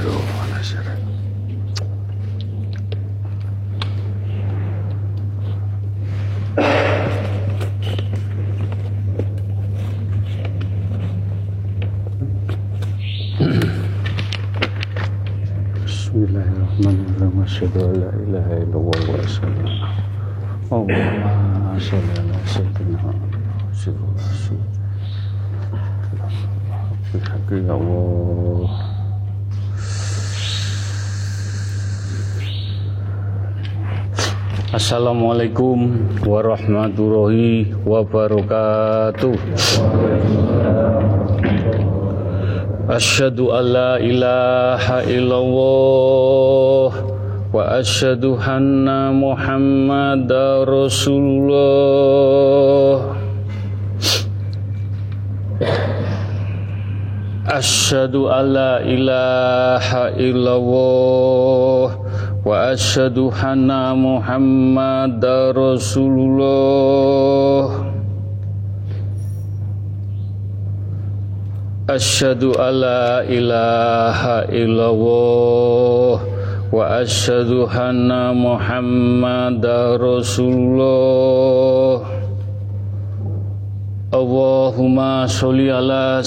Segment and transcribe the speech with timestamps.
[0.00, 0.96] نشره ونشره
[15.86, 17.42] بسم الله الرحمن الرحيم.
[17.42, 19.68] أشهد أن لا إله إلا الله وأشهد أن
[20.72, 23.00] اللهم صل على سيدنا
[23.70, 24.60] رسول الله.
[27.14, 28.89] الحق يا الله
[34.80, 39.36] Assalamualaikum warahmatullahi wabarakatuh.
[42.88, 46.96] Asyhadu an la ilaha illallah
[47.52, 52.00] wa asyhadu anna Muhammadar Rasulullah.
[57.52, 62.00] Asyhadu an la ilaha illallah
[62.40, 67.68] wa asyhadu anna Muhammadar Rasulullah.
[71.90, 76.24] Asyhadu alla ilaha illallah
[76.72, 82.00] wa asyhadu anna Muhammadar Rasulullah.
[84.10, 86.22] Allahumma sholli ala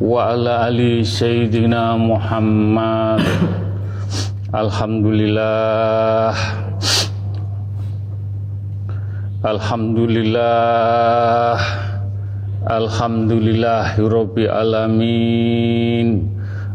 [0.00, 3.20] wa ala ali sayyidina Muhammad.
[4.52, 6.32] Alhamdulillah.
[9.46, 11.54] Alhamdulillah
[12.66, 16.26] Alhamdulillahirabbil alamin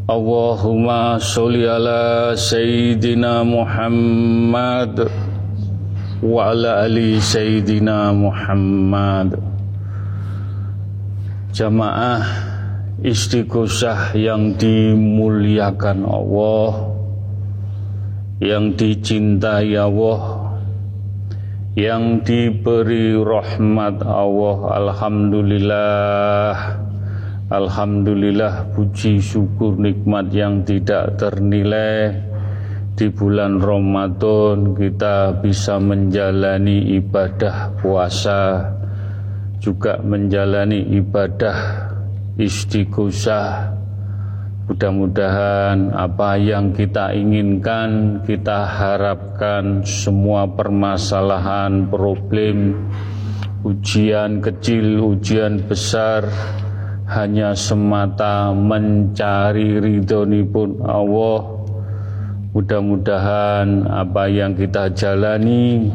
[0.08, 5.04] Allahumma sholli ala sayyidina Muhammad
[6.24, 9.36] wa ala ali sayyidina Muhammad
[11.52, 12.51] Jamaah
[13.02, 16.70] istighosah yang dimuliakan Allah
[18.42, 20.50] yang dicintai Allah
[21.78, 24.58] yang diberi rahmat Allah.
[24.86, 26.54] Alhamdulillah
[27.52, 32.16] Alhamdulillah puji syukur nikmat yang tidak ternilai.
[32.92, 38.72] Di bulan Ramadan kita bisa menjalani ibadah puasa
[39.62, 41.91] juga menjalani ibadah
[42.40, 43.82] istighosah
[44.72, 52.88] Mudah-mudahan apa yang kita inginkan, kita harapkan semua permasalahan, problem,
[53.68, 56.24] ujian kecil, ujian besar
[57.12, 61.68] hanya semata mencari ridhoni pun Allah.
[62.56, 65.92] Mudah-mudahan apa yang kita jalani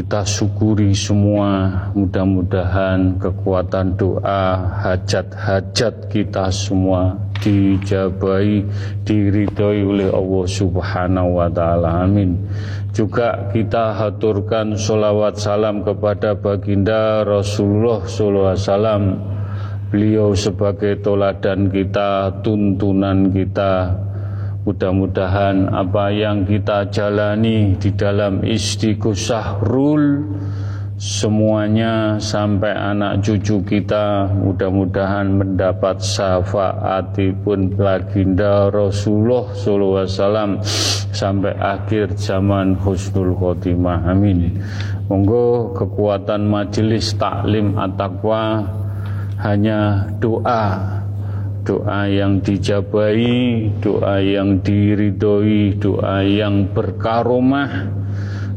[0.00, 8.64] kita syukuri semua mudah-mudahan kekuatan doa hajat-hajat kita semua dijabai
[9.04, 12.08] diridhoi oleh Allah Subhanahu wa taala.
[12.08, 12.32] Amin.
[12.96, 19.02] Juga kita haturkan sholawat salam kepada baginda Rasulullah sallallahu alaihi wasallam.
[19.92, 24.00] Beliau sebagai toladan kita tuntunan kita
[24.70, 30.30] Mudah-mudahan apa yang kita jalani di dalam istighosah rul
[30.94, 40.50] semuanya sampai anak cucu kita mudah-mudahan mendapat syafaatipun baginda Rasulullah sallallahu alaihi wasallam
[41.10, 44.06] sampai akhir zaman husnul khotimah.
[44.06, 44.54] Amin.
[45.10, 48.70] Monggo kekuatan majelis taklim at-taqwa
[49.42, 51.02] hanya doa
[51.64, 57.90] doa yang dijabai, doa yang diridhoi, doa yang berkaromah,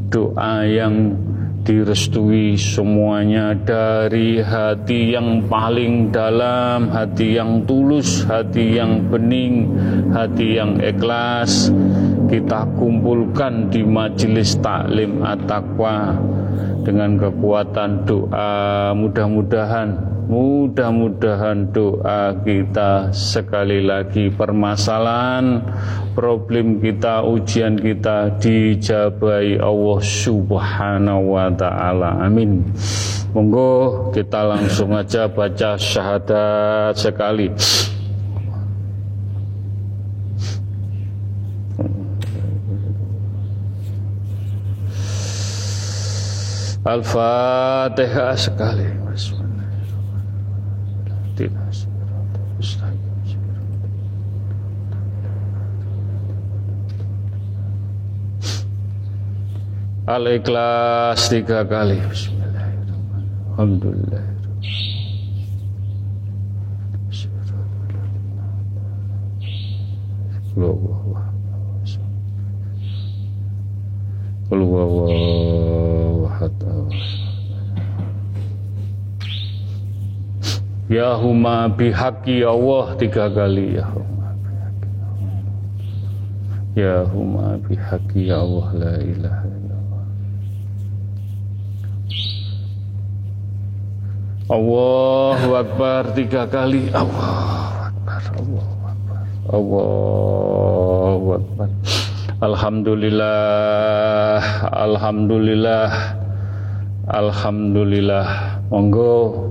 [0.08, 1.18] doa yang
[1.64, 9.72] direstui semuanya dari hati yang paling dalam, hati yang tulus, hati yang bening,
[10.12, 11.72] hati yang ikhlas.
[12.28, 16.20] Kita kumpulkan di majelis taklim at-taqwa
[16.84, 25.60] dengan kekuatan doa mudah-mudahan Mudah-mudahan doa kita sekali lagi permasalahan
[26.16, 32.24] problem kita, ujian kita dijabai Allah Subhanahu wa taala.
[32.24, 32.64] Amin.
[33.36, 37.52] Monggo kita langsung aja baca syahadat sekali.
[46.84, 49.03] Al-Fatihah sekali.
[60.04, 61.96] Al-Ikhlas tiga kali.
[61.96, 63.56] Bismillahirrahmanirrahim.
[63.56, 64.24] Alhamdulillah.
[80.92, 85.08] Ya huma bihaqi Allah tiga kali ya huma bihaqi Allah.
[86.76, 89.53] Ya huma bihaqi Allah la ilaha
[94.52, 96.92] Allahu Akbar tiga kali.
[96.92, 101.70] Allahu Akbar Allahu Akbar Allahu Akbar.
[102.44, 105.88] Alhamdulillah Alhamdulillah
[107.08, 108.28] Alhamdulillah.
[108.68, 109.48] Monggo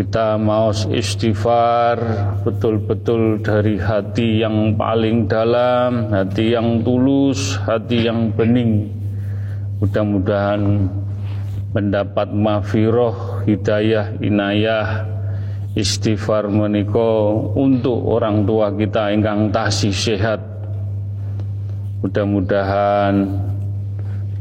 [0.00, 2.00] kita mau istighfar
[2.48, 8.88] betul-betul dari hati yang paling dalam, hati yang tulus, hati yang bening.
[9.84, 10.88] Mudah-mudahan
[11.78, 15.06] mendapat mafiroh, hidayah, inayah,
[15.78, 20.42] istighfar meniko untuk orang tua kita ingkang tasih sehat.
[22.02, 23.30] Mudah-mudahan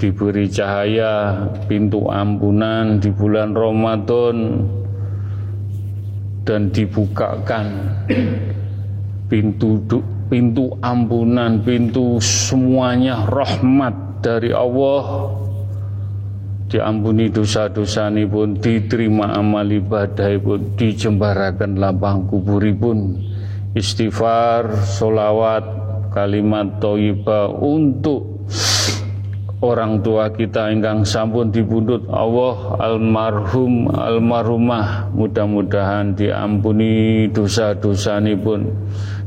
[0.01, 4.65] diberi cahaya pintu ampunan di bulan Ramadan
[6.41, 7.65] dan dibukakan
[9.29, 9.77] pintu
[10.25, 15.45] pintu ampunan, pintu semuanya rahmat dari Allah.
[16.67, 23.23] Diampuni dosa-dosa ini pun diterima amal ibadah pun dijembarakan lapang kuburipun.
[23.71, 25.63] Istighfar, solawat,
[26.11, 28.43] kalimat toibah untuk
[29.63, 35.07] orang tua kita ingkang sampun dibundut Allah almarhum almarhumah.
[35.15, 38.67] Mudah-mudahan diampuni dosa-dosa pun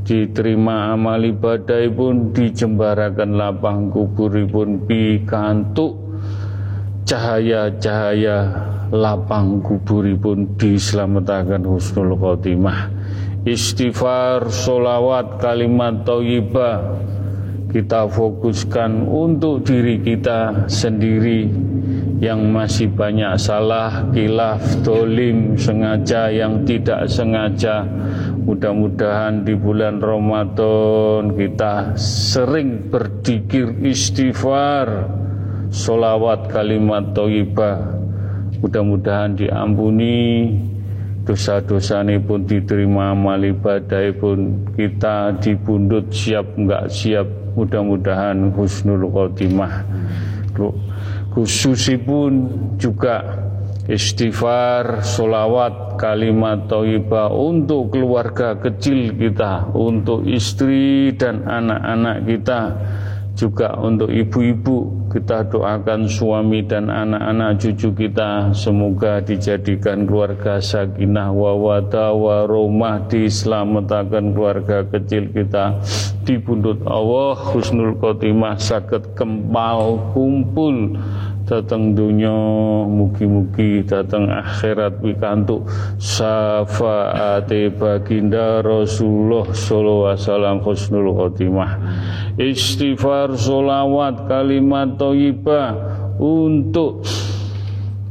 [0.04, 4.84] diterima amal ibadah pun dijembarakan lapang kuburipun.
[4.84, 6.09] Pikantuk
[7.10, 8.38] cahaya-cahaya
[8.94, 12.86] lapang kuburipun diselamatkan husnul khotimah.
[13.42, 17.02] Istighfar solawat kalimat thayyibah.
[17.70, 21.50] Kita fokuskan untuk diri kita sendiri.
[22.20, 27.82] Yang masih banyak salah, kilaf, dolim, sengaja yang tidak sengaja.
[28.44, 35.08] Mudah-mudahan di bulan Ramadan kita sering berdikir istighfar,
[35.70, 37.99] solawat kalimat toibah.
[38.61, 40.52] Mudah-mudahan diampuni
[41.25, 47.25] dosa-dosa ini pun diterima amal ibadah pun kita dibundut siap enggak siap
[47.55, 49.84] mudah-mudahan husnul khotimah
[51.32, 53.22] khususipun juga
[53.90, 62.61] istighfar, solawat, kalimat thayyibah untuk keluarga kecil kita, untuk istri dan anak-anak kita,
[63.35, 68.55] juga untuk ibu-ibu kita doakan suami dan anak-anak cucu kita.
[68.55, 75.82] Semoga dijadikan keluarga sakinah wawada waromah diselamatkan keluarga kecil kita.
[76.23, 80.94] Di bundut Allah husnul khotimah sakit kempal kumpul
[81.50, 82.31] datang dunia
[82.87, 85.67] mugi-mugi datang akhirat wikantuk
[85.99, 91.73] syafaate baginda Rasulullah sallallahu alaihi wasallam husnul khotimah.
[92.38, 95.75] Istighfar solawat kalimat thayyibah
[96.23, 97.02] untuk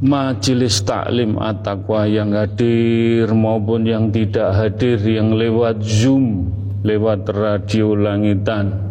[0.04, 6.52] majelis taklim at-taqwa yang hadir maupun yang tidak hadir yang lewat Zoom
[6.84, 8.89] lewat radio langitan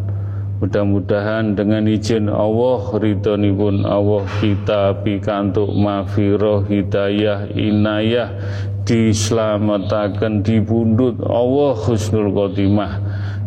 [0.58, 8.34] Mudah-mudahan dengan izin Allah pun Allah kita pikantuk mafiroh hidayah inayah
[8.82, 12.98] diselamatkan dibundut Allah husnul khotimah.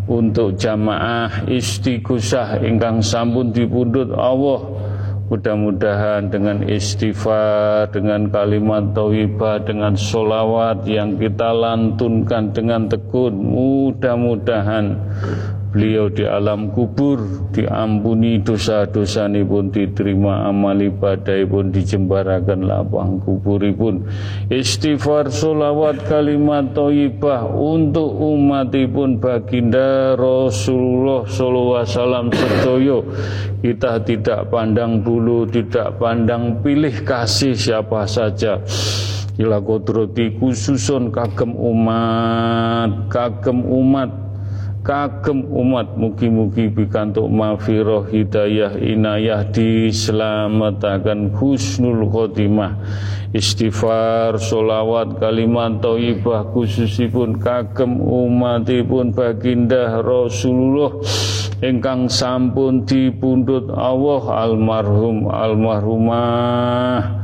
[0.08, 4.72] Untuk jamaah istighosah ingkang sampun dibundut Allah
[5.32, 14.92] Mudah-mudahan dengan istighfar, dengan kalimat tauhibah, dengan solawat yang kita lantunkan dengan tekun, mudah-mudahan
[15.72, 24.04] beliau di alam kubur diampuni dosa-dosa pun diterima amal ibadah pun dijembarakan lapang kubur pun
[24.52, 33.08] istighfar solawat kalimat toibah untuk umat pun baginda Rasulullah sallallahu wasallam sedoyo
[33.64, 38.60] kita tidak pandang bulu tidak pandang pilih kasih siapa saja.
[39.40, 44.31] Ila kodrati khususun kagem umat kagem umat
[44.82, 52.82] kagem umat mugi-mugi bikantuk mafiroh hidayah inayah diselamatkan husnul khotimah.
[53.32, 60.98] Istighfar solawat kalimat thayyibah khususipun kagem umatipun baginda Rasulullah.
[61.62, 67.22] Ingkang sampun dipundhut Allah almarhum almarhumah.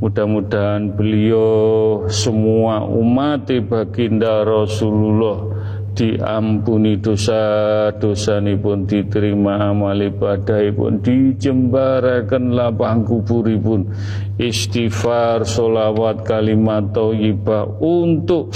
[0.00, 5.59] Mudah-mudahan beliau semua umat baginda Rasulullah
[6.00, 13.84] diampuni dosa-dosa pun diterima amal ibadah pun dijembarakan lapang pun
[14.40, 18.48] istighfar solawat kalimat thayyibah untuk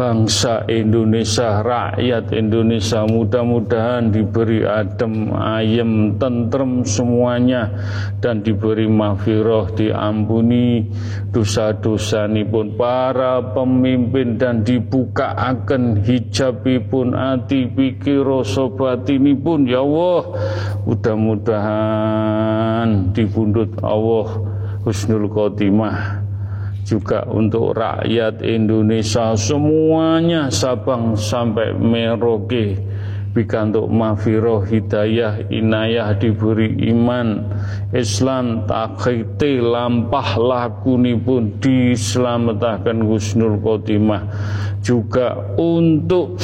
[0.00, 7.68] bangsa Indonesia rakyat Indonesia mudah-mudahan diberi adem ayem tentrem semuanya
[8.16, 10.88] dan diberi mahfirah diampuni
[11.28, 19.84] dosa-dosa pun para pemimpin dan dibuka akan hijabi pun ati pikir sobat ini pun ya
[19.84, 20.32] Allah
[20.88, 24.48] mudah-mudahan dibundut Allah
[24.80, 26.29] husnul khotimah
[26.84, 29.32] juga untuk rakyat Indonesia.
[29.34, 32.78] Semuanya Sabang sampai Merauke.
[33.30, 37.46] Pikantuk mafiroh hidayah inayah diberi iman.
[37.94, 44.26] Islam takhiti lampah lakuni pun diselamatkan Gusnul Khotimah
[44.82, 46.42] juga untuk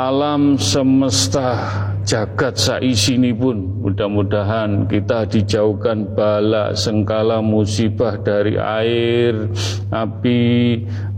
[0.00, 1.60] alam semesta
[2.08, 9.52] jagat saisini pun mudah-mudahan kita dijauhkan bala sengkala musibah dari air
[9.92, 10.40] api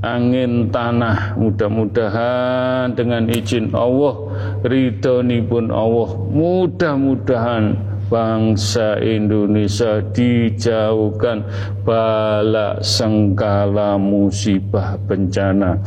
[0.02, 1.38] angin tanah.
[1.38, 4.18] Mudah-mudahan dengan izin Allah
[4.66, 7.78] ridhoni pun Allah mudah-mudahan
[8.10, 11.46] bangsa Indonesia dijauhkan
[11.86, 15.78] bala sengkala musibah bencana.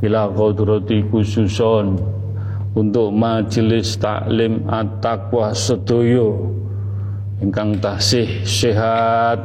[0.00, 2.18] Ila qadrati khususon
[2.78, 6.54] untuk majelis taklim at-taqwa sedoyo
[7.42, 9.42] ingkang tasih sehat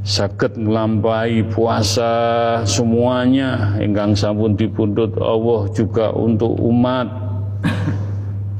[0.00, 7.08] sakit melampai puasa semuanya ingkang sampun dipundhut Allah juga untuk umat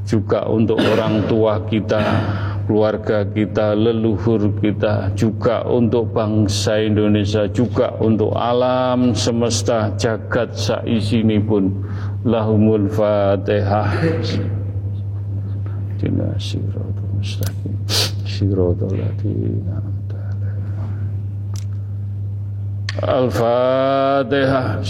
[0.04, 2.04] juga untuk orang tua kita
[2.70, 11.82] keluarga kita, leluhur kita, juga untuk bangsa Indonesia, juga untuk alam semesta jagat saisini pun.
[12.20, 13.96] Lahumul Fatihah.
[15.96, 17.76] Dina siratul mustaqim.
[18.28, 19.80] Siratul ladina
[23.00, 24.84] Al-Fatihah.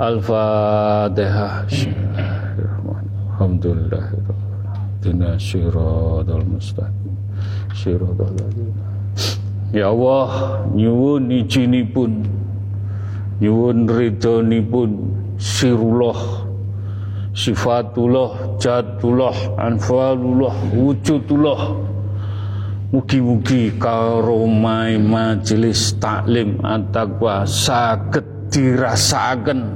[0.00, 1.68] Al-Fatihah.
[3.36, 4.16] Alhamdulillah.
[5.04, 7.03] Dina syiratul mustaqim.
[9.74, 11.26] Ya Allah, nyuwun
[11.90, 12.12] pun
[13.42, 13.78] nyuwun
[14.70, 14.90] pun
[15.34, 16.46] sirullah,
[17.34, 21.62] sifatullah, jatullah, anfalullah, wujudullah.
[22.94, 28.22] Mugi-mugi karomai majelis taklim at-taqwa saged
[28.54, 29.66] dirasakan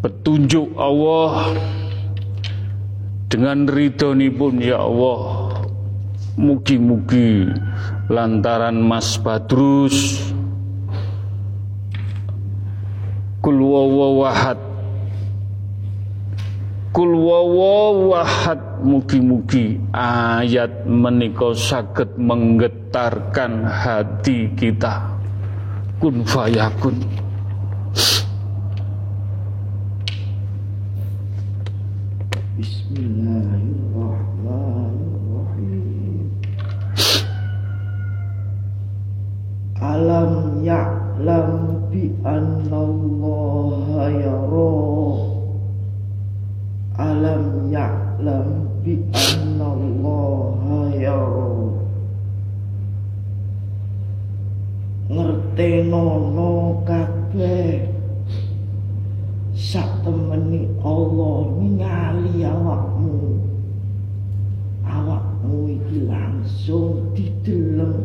[0.04, 1.56] petunjuk Allah
[3.32, 5.53] dengan ridhoni pun ya Allah
[6.34, 7.46] mugi-mugi
[8.10, 10.18] lantaran Mas Badrus
[13.38, 14.58] kul wawahad
[16.94, 25.12] kul wawahad mugi-mugi ayat menika saged menggetarkan hati kita.
[25.98, 26.94] Kun fayakun
[32.54, 33.33] Bismillahirrahmanirrahim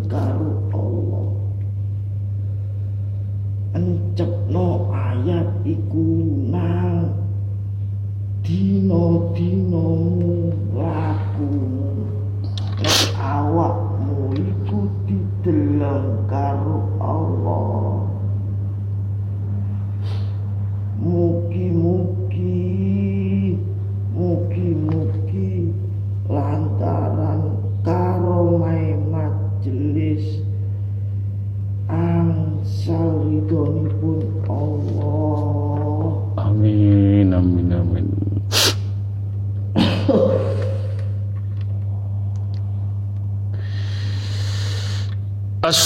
[0.03, 0.48] dideleng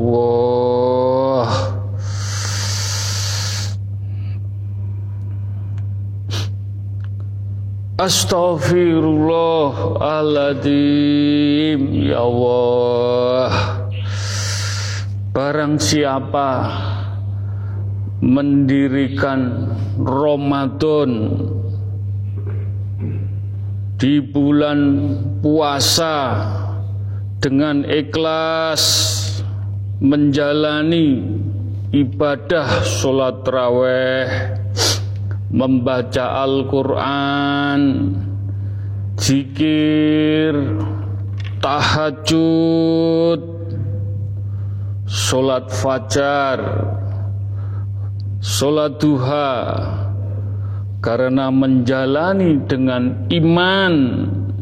[10.22, 13.50] Allah Ya Allah.
[15.32, 16.50] Barang siapa
[18.20, 21.12] mendirikan Ramadan
[23.96, 24.80] di bulan
[25.40, 26.18] puasa
[27.42, 28.84] dengan ikhlas
[30.02, 31.22] menjalani
[31.94, 34.26] ibadah sholat raweh
[35.54, 37.82] membaca Al-Quran
[39.22, 40.54] zikir
[41.62, 43.42] tahajud
[45.06, 46.58] sholat fajar
[48.42, 49.54] sholat duha
[51.06, 53.94] karena menjalani dengan iman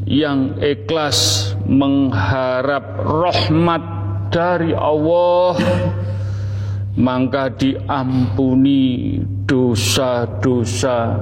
[0.03, 3.83] yang ikhlas mengharap rahmat
[4.27, 5.55] dari Allah
[6.99, 11.15] maka diampuni dosa-dosa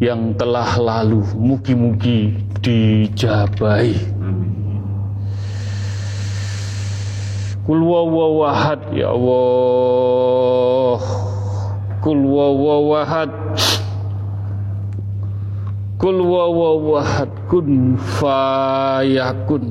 [0.00, 1.20] yang telah lalu.
[1.36, 4.19] Mugi-mugi dijabai
[7.70, 10.98] Kul wawahad ya Allah.
[12.02, 13.30] Kul wawahad
[15.94, 19.70] Kul wawawahad kun fayakun.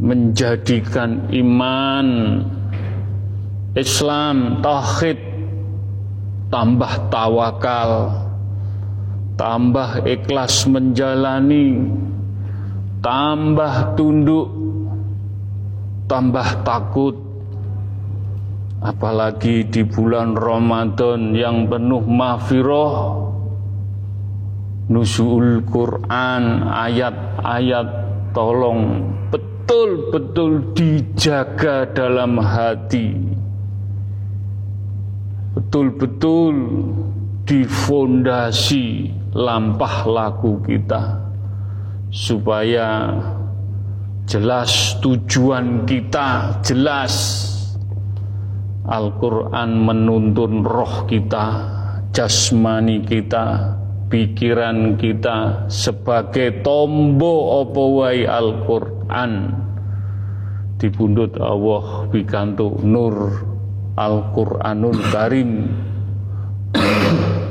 [0.00, 2.08] menjadikan iman
[3.76, 5.20] Islam tauhid
[6.48, 8.08] tambah tawakal
[9.36, 11.92] tambah ikhlas menjalani
[13.04, 14.48] tambah tunduk
[16.08, 17.27] tambah takut
[18.78, 22.94] apalagi di bulan Ramadan yang penuh mahfirah
[24.88, 27.88] nusul Quran ayat-ayat
[28.32, 33.12] tolong betul betul-betul dijaga dalam hati.
[35.52, 36.56] Betul-betul
[37.44, 41.20] difondasi lampah laku kita
[42.08, 43.12] supaya
[44.24, 47.44] jelas tujuan kita jelas
[48.88, 51.76] Al-Quran menuntun roh kita
[52.16, 53.76] jasmani kita
[54.08, 59.32] pikiran kita sebagai tombo opo wai Al-Quran.
[60.80, 63.44] Dibundut Allah bikantu nur
[63.98, 65.50] Al-Quranul Karim.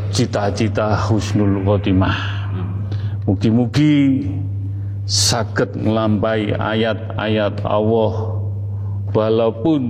[0.10, 2.18] Cita-cita husnul khotimah.
[3.28, 4.26] Mugi-mugi
[5.06, 8.42] sakit ngelampai ayat-ayat Allah.
[9.12, 9.82] Walaupun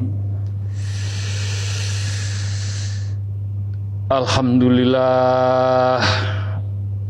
[4.09, 6.01] Alhamdulillah.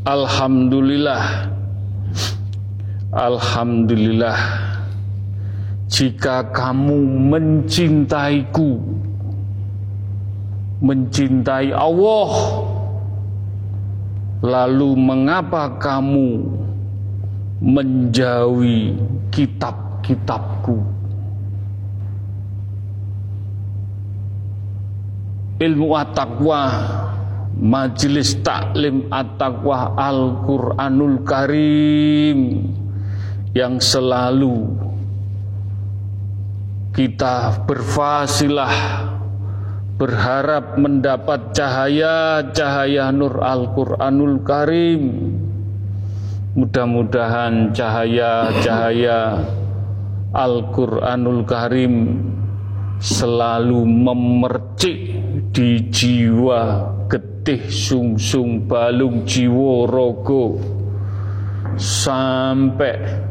[0.10, 1.54] Alhamdulillah.
[3.14, 4.79] Alhamdulillah
[5.90, 7.02] jika kamu
[7.34, 8.78] mencintaiku,
[10.86, 12.32] mencintai Allah,
[14.46, 16.46] lalu mengapa kamu
[17.58, 18.94] menjauhi
[19.34, 20.78] kitab-kitabku?
[25.60, 26.62] Ilmu at-taqwa
[27.60, 32.64] Majelis Taklim At-Taqwa Al-Quranul Karim
[33.52, 34.80] yang selalu
[37.00, 38.76] kita berfasilah
[39.96, 45.04] berharap mendapat cahaya-cahaya nur Al-Quranul Karim.
[46.60, 49.48] Mudah-mudahan cahaya-cahaya
[50.36, 52.20] Al-Quranul Karim
[53.00, 55.00] selalu memercik
[55.56, 60.60] di jiwa getih sungsung balung jiwa rogo
[61.80, 63.29] sampai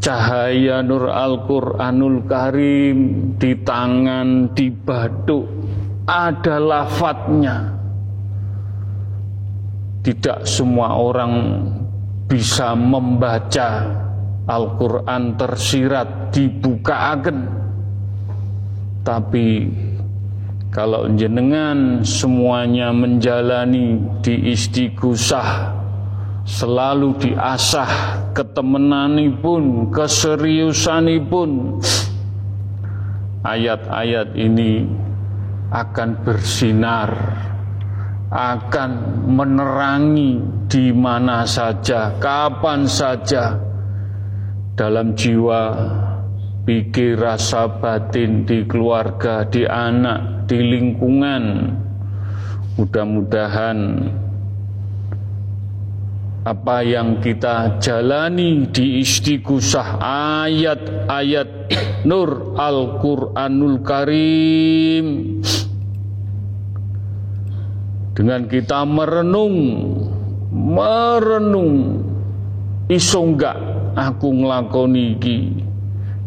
[0.00, 2.98] cahaya nur Al-Quranul Karim
[3.36, 5.46] di tangan, di baduk
[6.08, 7.78] ada lafadznya.
[10.00, 11.32] Tidak semua orang
[12.24, 13.84] bisa membaca
[14.48, 17.60] Al-Quran tersirat dibuka agen
[19.00, 19.64] tapi
[20.70, 25.79] kalau jenengan semuanya menjalani di istighosah
[26.50, 27.90] selalu diasah
[28.34, 31.78] ketemenanipun keseriusanipun.
[33.46, 34.84] Ayat-ayat ini
[35.70, 37.08] akan bersinar
[38.30, 38.90] akan
[39.30, 43.54] menerangi di mana saja kapan saja.
[44.74, 45.62] Dalam jiwa
[46.64, 51.74] pikir rasa batin di keluarga di anak di lingkungan.
[52.78, 53.78] Mudah-mudahan
[56.40, 60.00] apa yang kita jalani di istighosah
[60.44, 61.48] ayat-ayat
[62.08, 65.06] nur Al-Qur'anul Karim.
[68.16, 69.56] Dengan kita merenung
[70.50, 72.04] merenung.
[72.90, 73.56] Iso enggak
[73.94, 75.38] aku nglakoni iki?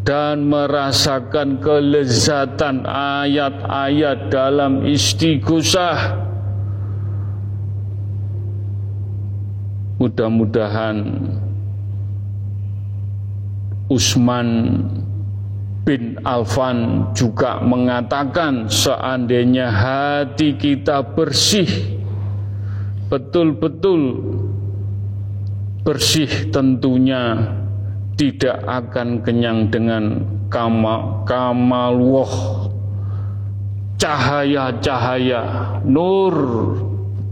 [0.04, 6.32] Dan merasakan kelezatan ayat-ayat dalam istighosah
[10.03, 10.99] Mudah-mudahan
[13.87, 14.47] Usman
[15.87, 21.71] bin Alfan juga mengatakan seandainya hati kita bersih
[23.07, 24.19] betul-betul
[25.87, 27.39] bersih tentunya
[28.19, 30.19] tidak akan kenyang dengan
[30.51, 32.67] kama, kamalwah
[33.95, 36.35] cahaya-cahaya nur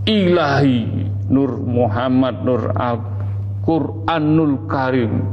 [0.07, 5.23] ilahi Nur Muhammad Nur Al-Quranul Karim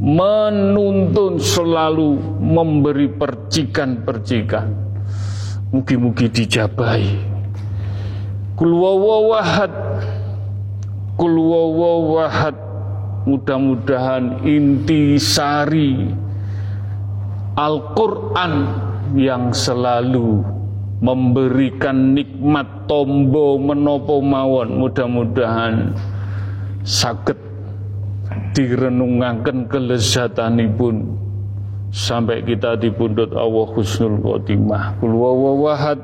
[0.00, 4.88] menuntun selalu memberi percikan-percikan.
[5.76, 7.36] Mugi-mugi dijabai
[8.56, 9.72] kulwawawahad
[11.20, 12.56] kulwawawahad
[13.28, 16.08] mudah-mudahan inti sari
[17.56, 18.54] Al-Quran
[19.16, 20.55] yang selalu
[21.00, 24.80] memberikan nikmat tombo menopo mawon.
[24.80, 25.92] Mudah-mudahan
[26.82, 27.38] sakit
[28.56, 31.18] direnungaken kelezatanipun.
[31.96, 35.00] Sampai kita dipundhut Allah husnul khotimah.
[35.00, 35.96] Kul wawahad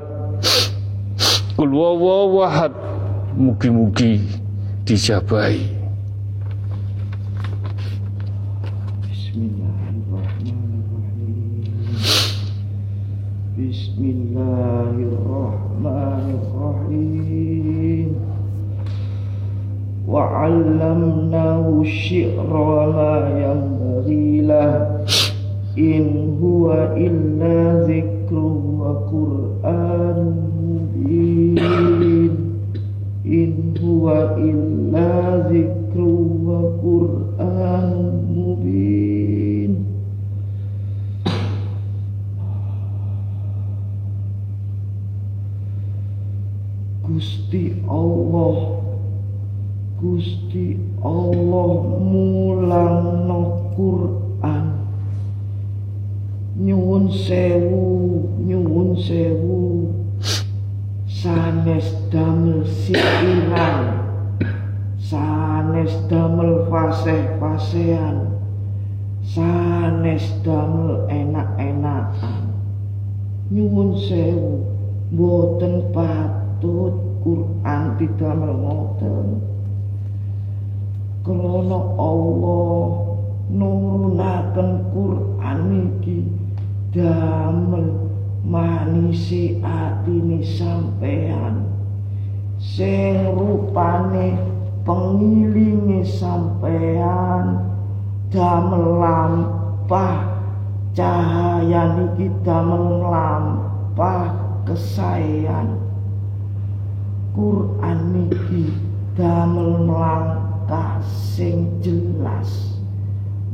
[1.53, 2.73] kul wawahad
[3.37, 4.21] mugi-mugi
[4.83, 5.61] dijabai
[13.53, 18.15] بسم الله الرحمن الرحيم.
[20.07, 25.05] وعلمناه الشعر وما ينبغي له.
[25.77, 28.35] إن هو إلا ذكر
[28.79, 30.17] وقرآن
[30.67, 31.53] مبين.
[33.83, 39.12] huwa illa zikru wa qur'anun mubin
[47.13, 48.73] Gusti Allah
[50.01, 54.81] Gusti Allah mulangno Quran.
[56.57, 57.85] Nyuwun sewu
[58.41, 59.93] nyuwun sewu.
[61.05, 64.09] Sanes damel sikiran
[64.97, 68.41] sanes damel faseh-fasehan
[69.21, 72.49] sanes damel enak-enakan.
[73.53, 74.65] Nyuwun sewu.
[75.13, 75.93] Boten
[76.63, 76.95] patut
[77.27, 79.27] Quran didamel ngoten
[81.27, 82.87] krana Allah
[83.51, 85.59] nurunaken Quran
[85.91, 86.23] iki
[86.95, 88.07] damel
[88.47, 91.67] manisi atine sampean.
[92.63, 94.39] Sing rupane
[94.87, 97.59] pengilinge sampean
[98.31, 100.31] damel lampah
[100.95, 104.31] cahaya niki damel lampah
[104.63, 105.92] kesayan
[107.33, 108.69] Quran niki
[109.17, 112.79] damel lampah langkah sing jelas.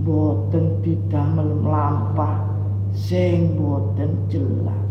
[0.05, 2.47] Boten didamel mlampah
[2.95, 4.89] sing boten jelas.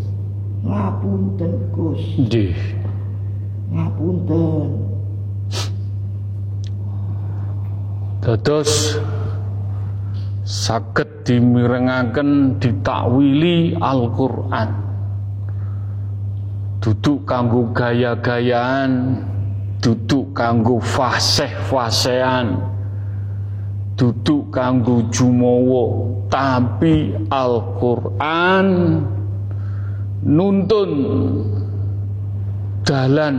[0.67, 2.03] Ngapunten Gus.
[2.21, 2.59] Nggih.
[3.73, 4.69] Ngapunten.
[8.19, 8.99] Dados
[10.45, 14.88] saged dimirengaken ditakwili Al-Qur'an
[16.79, 19.23] duduk kanggo gaya-gayaan.
[19.79, 22.59] Duduk kanggo fasih-fasehan.
[23.99, 28.69] Duduk kanggo jumawa tapi Al-Qur'an
[30.23, 30.93] nuntun
[32.87, 33.37] dalan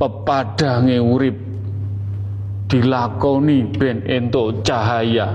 [0.00, 1.36] pepadange urip.
[2.66, 5.30] Dilakoni ben entuk cahaya.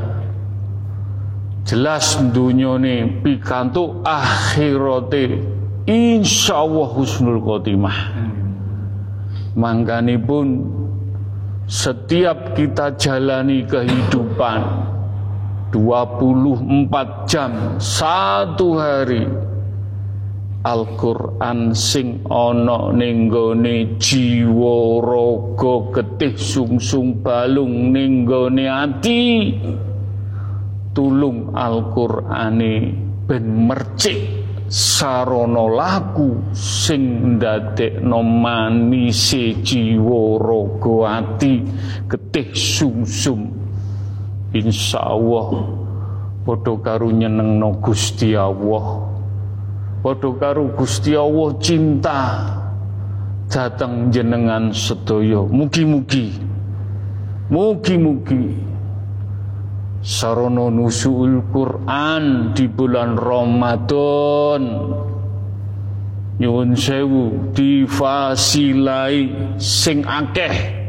[1.64, 5.40] Jelas dunyane pikantuk akhirate
[5.88, 7.98] insyaallah husnul khotimah.
[10.26, 10.48] Pun
[11.68, 14.60] setiap kita jalani kehidupan
[15.72, 19.24] 24 jam satu hari
[20.62, 29.24] Al-Quran sing ono ninggone jiwa raga getih sungsung balung ninggone ati
[30.92, 32.94] tulung Al-Qur'ane
[33.26, 34.41] ben mercik
[34.72, 41.60] sarana laku sing ndadekno manise jiwa raga ati
[42.08, 43.52] getih sumsum.
[44.56, 45.48] Insyaallah
[46.48, 49.12] padha karo nyenengno Gusti Allah.
[50.00, 52.20] Padha karo Gusti Allah cinta
[53.52, 55.44] datang jenengan sedaya.
[55.44, 56.52] Mugi-mugi
[57.52, 58.71] mugi-mugi
[60.02, 64.64] Sarono nusul Quran di bulan Ramadan.
[66.42, 69.30] Nyuwun sewu difasilai
[69.62, 70.82] sing akeh.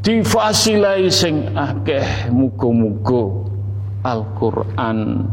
[0.00, 3.44] Difasilai sing akeh muga-muga
[4.04, 5.28] Al-Qur'an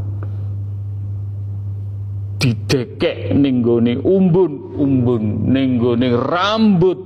[2.36, 5.24] didekek ning umbun-umbun
[5.56, 5.80] ning
[6.20, 7.00] rambut.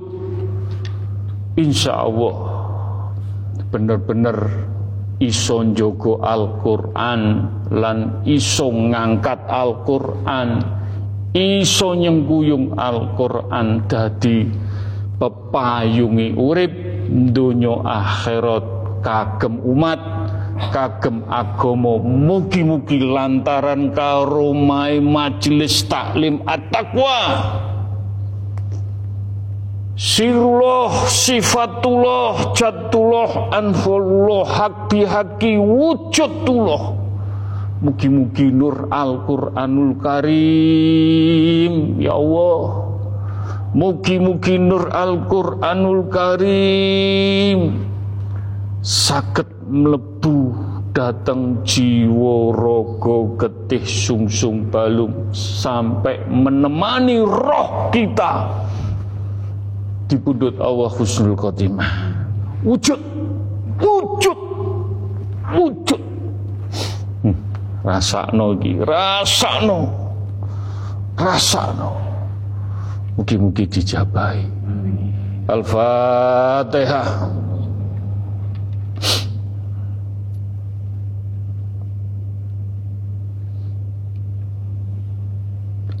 [1.54, 2.36] Insyaallah
[3.70, 4.38] bener-bener
[5.22, 7.22] iso njogo Al-Qur'an
[7.72, 10.48] lan iso ngangkat Al-Qur'an.
[11.36, 14.48] Iso nyengkuyung Al-Qur'an dadi
[15.20, 16.72] pepayungi urip
[17.32, 18.64] donya akhirat.
[19.06, 20.02] Kagem umat
[20.72, 27.20] kagem agama mugi-mugi lantaran karomai majelis taklim at-taqwa
[29.96, 36.92] Sirullah, sifatullah, jatullah, anfulullah, hak bihaki, wujudullah.
[37.80, 42.92] Mugi-mugi nur Al-Quranul Karim, ya Allah.
[43.72, 47.88] Mugi-mugi nur Al-Quranul Karim.
[48.84, 50.52] Sakit melebu
[50.92, 58.48] datang jiwa rogo getih sungsung balung sampai menemani roh kita
[60.06, 62.14] di pundut Allah husnul khotimah.
[62.62, 62.98] Wujud
[63.82, 64.38] wujud
[65.50, 66.02] wujud.
[67.26, 67.36] Hmm,
[67.82, 69.90] rasakno iki rasakno
[71.18, 71.90] rasakno.
[73.18, 74.44] Mugi-mugi dijabahi.
[75.46, 77.08] Al-Fatihah.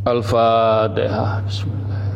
[0.06, 2.15] Al-Fatihah Bismillahirrahmanirrahim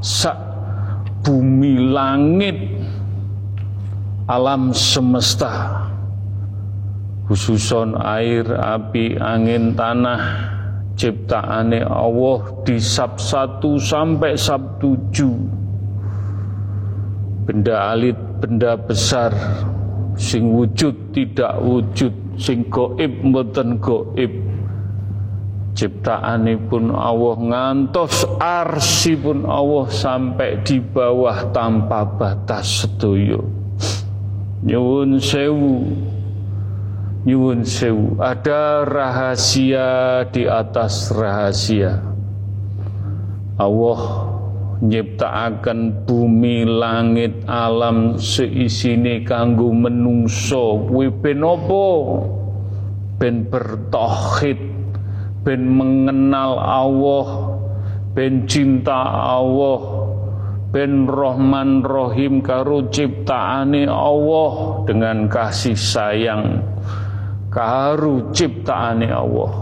[0.00, 0.40] sak
[1.20, 2.80] bumi langit.
[4.24, 5.84] Alam semesta
[7.28, 10.48] khususon air api angin tanah
[10.96, 19.34] ciptaane Allah di sab 1 sampai sab 7 benda alit benda besar
[20.14, 24.32] sing wujud tidak wujud sing goib mboten goib.
[25.78, 33.46] Ciptaanipun Allah ngantos arsipun Allah sampai di bawah tanpa batas sedoyo
[34.62, 35.86] nyuwun sewu
[37.22, 38.18] nyuwun sewu.
[38.18, 42.00] Ada rahasia di atas rahasia.
[43.58, 44.00] Allah
[44.78, 50.86] nyiptakaken bumi langit alam seisine kanggo menungso.
[50.86, 51.86] Kuwi ben apa?
[55.48, 57.26] Ben mengenal Allah
[58.14, 59.80] ben cinta Allah
[60.68, 66.62] ben Rahman Rahim karo ciptaane Allah dengan kasih sayang
[67.48, 69.52] karo ciptaane Allah.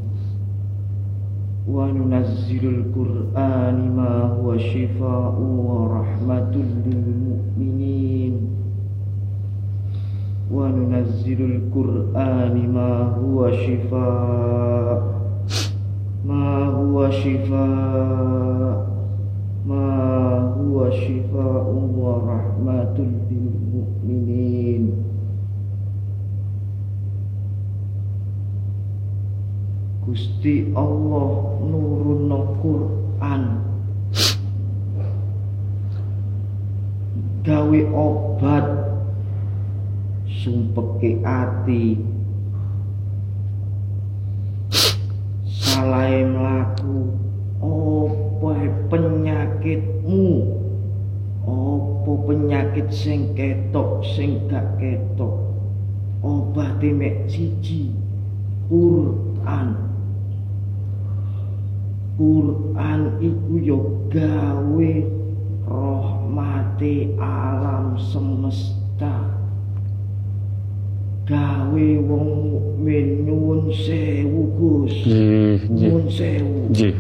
[1.64, 8.36] Wa nunazzilul qur'ani ma huwa shifaa'u wa rahmatul lil mu'minin
[10.53, 15.03] وننزل القرآن ما هو شفاء
[16.25, 18.87] ما هو شفاء
[19.67, 19.89] ما
[20.57, 21.67] هو شفاء
[21.99, 22.97] ورحمة
[23.31, 24.85] للمؤمنين
[30.09, 32.33] Gusti Allah nurun
[32.65, 33.43] Quran
[37.45, 38.82] gawe obat
[40.44, 41.96] sumpeke ati.
[45.48, 47.16] Salah melaku
[47.64, 48.52] apa
[48.92, 50.28] penyakitmu?
[51.48, 55.32] Apa penyakit sing ketok sing gak ketok?
[56.24, 57.92] Obate mek siji
[58.72, 59.76] Quran
[62.16, 64.92] Quran iku yo gawe
[65.68, 69.33] rahmati alam semesta
[71.24, 74.96] gawe wong mukmin nyuwun sewu Gus.
[75.72, 76.68] Nyuwun sewu.
[76.68, 76.96] Nggih.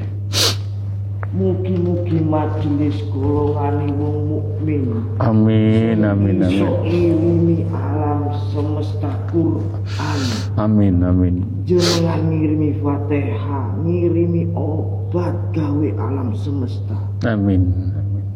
[1.34, 4.84] Mugi-mugi majelis golongane wong mukmin.
[5.19, 6.55] Amin amin amin.
[6.55, 10.19] Iso ngirimi alam semesta Quran.
[10.55, 11.43] Amin amin.
[11.67, 16.95] Jangan ngirimi Fatihah, ngirimi obat gawe alam semesta.
[17.28, 17.76] Amin.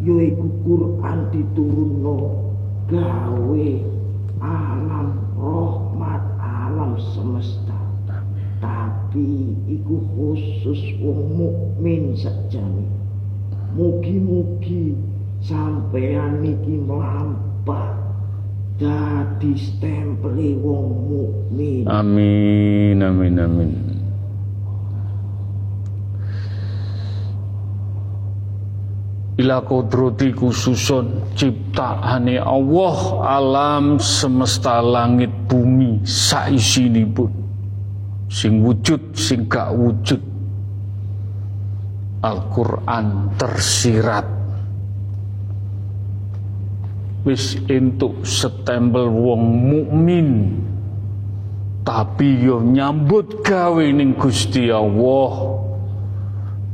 [0.03, 2.17] Yaiku Quran diturunno
[2.91, 3.67] gawe
[4.41, 7.79] alam rahmat alam semesta.
[8.57, 12.89] Tapi iku khusus wong mukmin sajane.
[13.77, 14.97] Mugi-mugi
[15.45, 17.93] sampean iki mlampah
[18.81, 21.85] dadi stempel wong mukmin.
[21.85, 23.86] Amin amin amin
[29.37, 36.01] ila kodroti khususun ciptaane Allah alam semesta langit bumi
[37.13, 37.31] pun.
[38.27, 40.19] Sing wujud sing gak wujud.
[42.25, 44.27] Al-Quran tersirat.
[47.21, 50.29] Wis entuk setempel wong mukmin
[51.85, 55.61] tapi yo nyambut gawe ning Gusti Allah.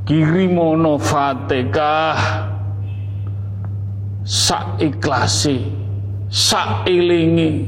[0.03, 2.52] Kirimono Fatihah
[4.23, 5.67] sak ikhlasi
[6.31, 7.67] sak ilingi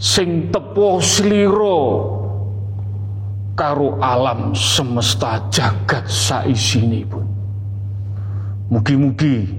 [0.00, 1.80] sing tepo sliro
[3.52, 6.08] karo alam semesta jagat
[7.06, 7.28] pun
[8.72, 9.52] mugi-mugi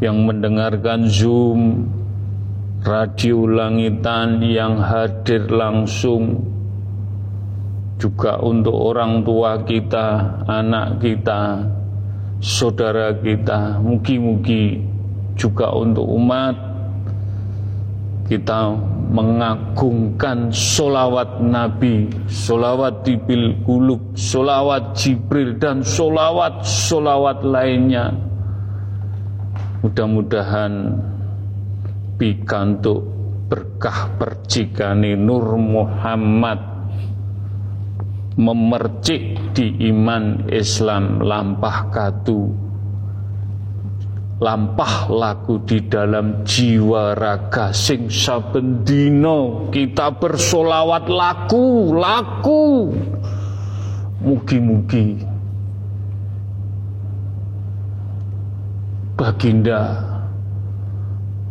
[0.03, 1.87] yang mendengarkan Zoom
[2.83, 6.58] radio langitan yang hadir langsung
[7.99, 11.67] juga untuk orang tua kita, anak kita,
[12.39, 14.79] saudara kita, mugi-mugi
[15.35, 16.55] juga untuk umat
[18.29, 18.77] kita
[19.09, 28.13] mengagungkan solawat Nabi, solawat Tibil Kulub, solawat Jibril dan solawat-solawat lainnya.
[29.81, 30.93] Mudah-mudahan
[32.21, 33.01] pikantuk
[33.49, 36.68] berkah percikani Nur Muhammad
[38.39, 42.69] memercik di iman Islam lampah katu
[44.39, 52.95] lampah laku di dalam jiwa raga sing saben dino kita bersolawat laku laku.
[54.19, 55.15] Mugi-mugi
[59.15, 59.95] baginda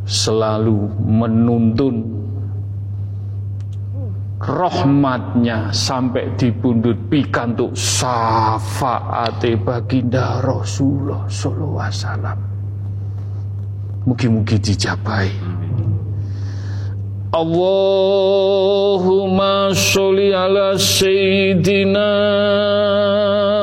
[0.05, 2.28] selalu menuntun
[4.39, 12.39] rahmatnya sampai di pundut pikantuk syafaate baginda Rasulullah sallallahu alaihi wasallam.
[14.07, 15.29] Mugi-mugi dijabai.
[17.29, 18.49] Allahumma
[19.77, 22.09] sholli ala sayyidina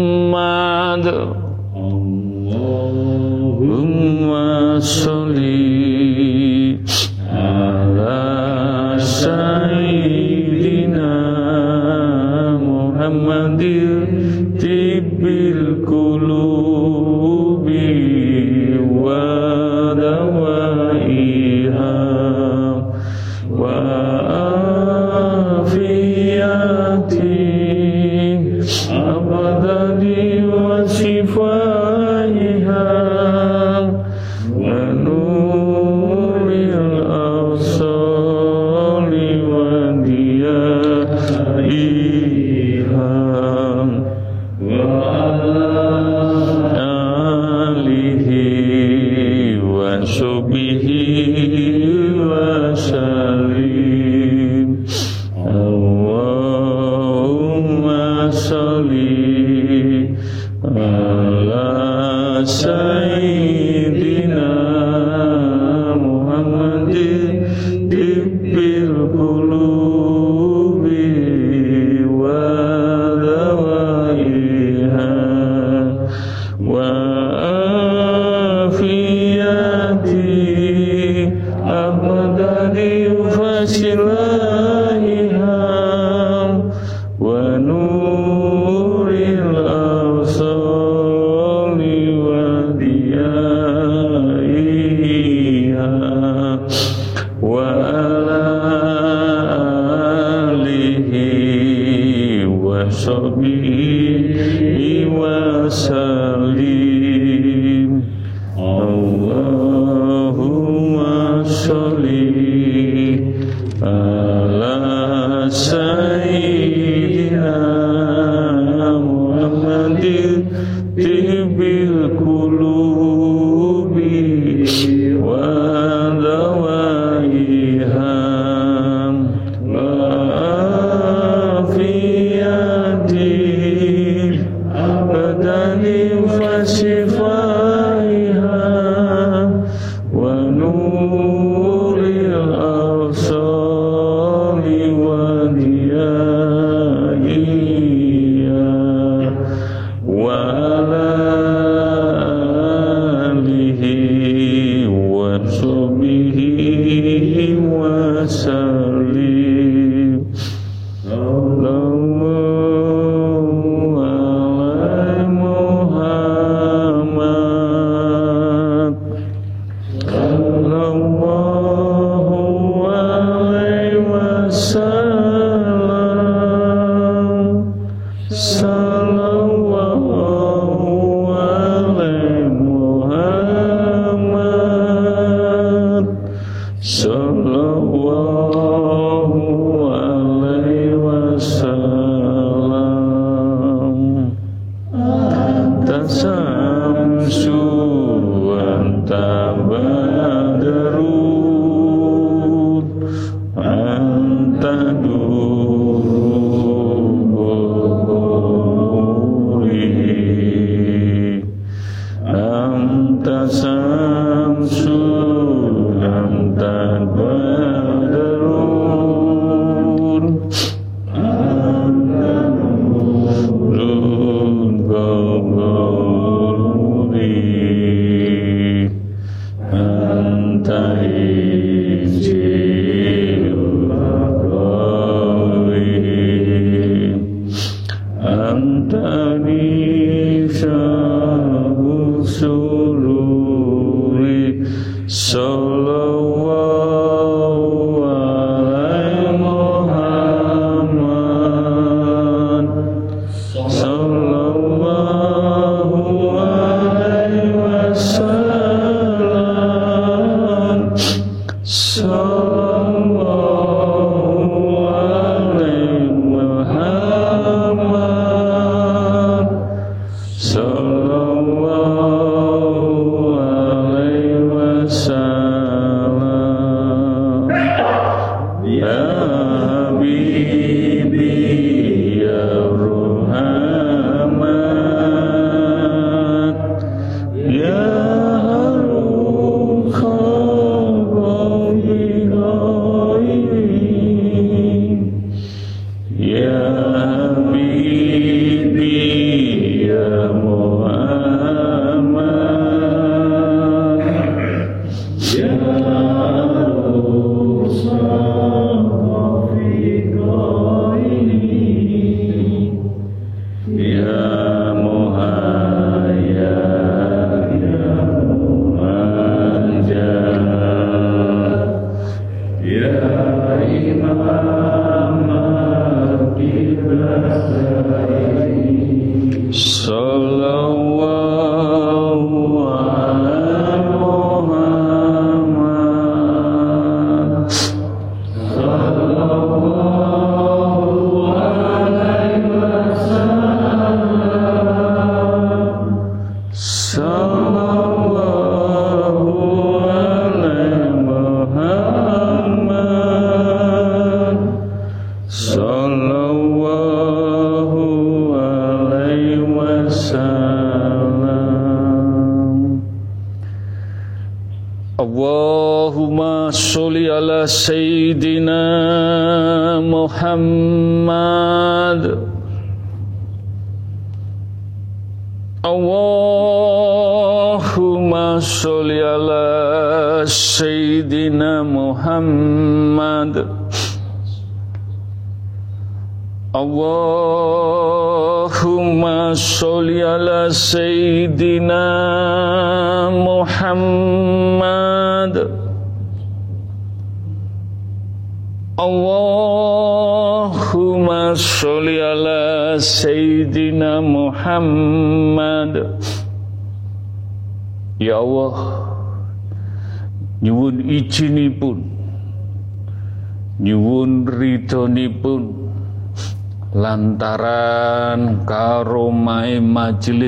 [84.43, 84.90] Oh.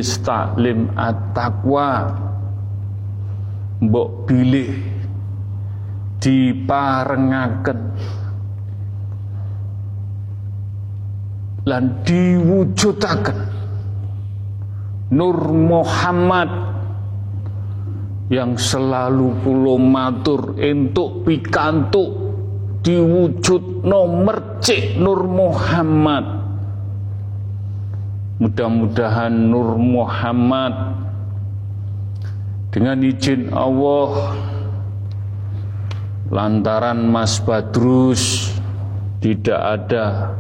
[0.04, 1.92] Majelis taklim at-taqwa.
[3.80, 4.72] Mbok pilih
[6.20, 7.80] diparengaken.
[11.64, 13.40] Lan diwujudaken.
[15.16, 16.52] Nur Muhammad
[18.28, 22.10] yang selalu kulo matur entuk pikantuk
[22.82, 26.43] diwujud nomor cik Nur Muhammad
[28.42, 30.74] mudah-mudahan Nur Muhammad
[32.74, 34.34] dengan izin Allah
[36.34, 38.50] lantaran Mas Badrus
[39.22, 40.34] tidak ada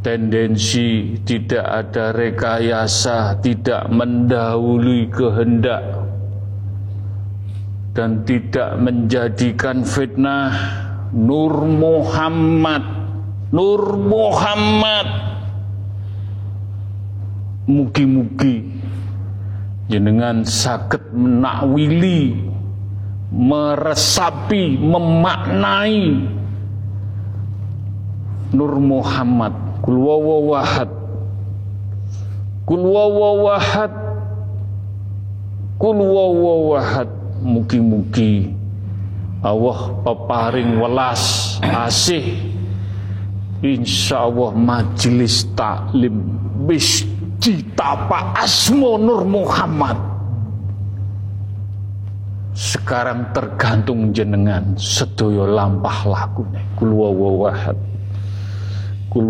[0.00, 5.84] tendensi, tidak ada rekayasa, tidak mendahului kehendak
[7.94, 10.50] dan tidak menjadikan fitnah
[11.14, 12.82] Nur Muhammad
[13.54, 15.33] Nur Muhammad
[17.64, 18.64] mugi-mugi
[19.88, 22.36] jenengan sakit menakwili
[23.34, 26.30] meresapi memaknai
[28.54, 29.50] Nur Muhammad.
[29.82, 30.86] Kul wawawahad
[32.64, 33.92] Kul wawawahad
[35.76, 37.10] Kul wawawahad
[37.42, 38.54] Mugi-mugi
[39.44, 42.24] Allah peparing welas asih.
[43.60, 46.16] Insya Allah majelis taklim
[46.64, 47.04] bis
[47.44, 50.00] ditapa asmo Nur Muhammad.
[52.56, 56.64] Sekarang tergantung jenengan sedoyo lampah lakune.
[56.80, 57.76] Kul wawahad
[59.12, 59.28] kul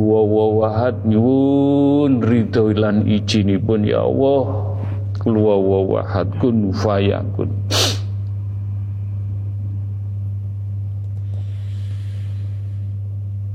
[1.05, 4.43] nyuwun ridho lan ijinipun ya Allah.
[5.19, 7.51] Kul wawahad kun fayakun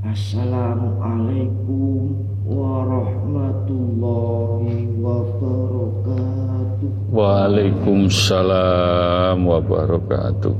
[0.09, 2.17] Assalamualaikum
[2.49, 10.57] warahmatullahi wabarakatuh Waalaikumsalam wabarakatuh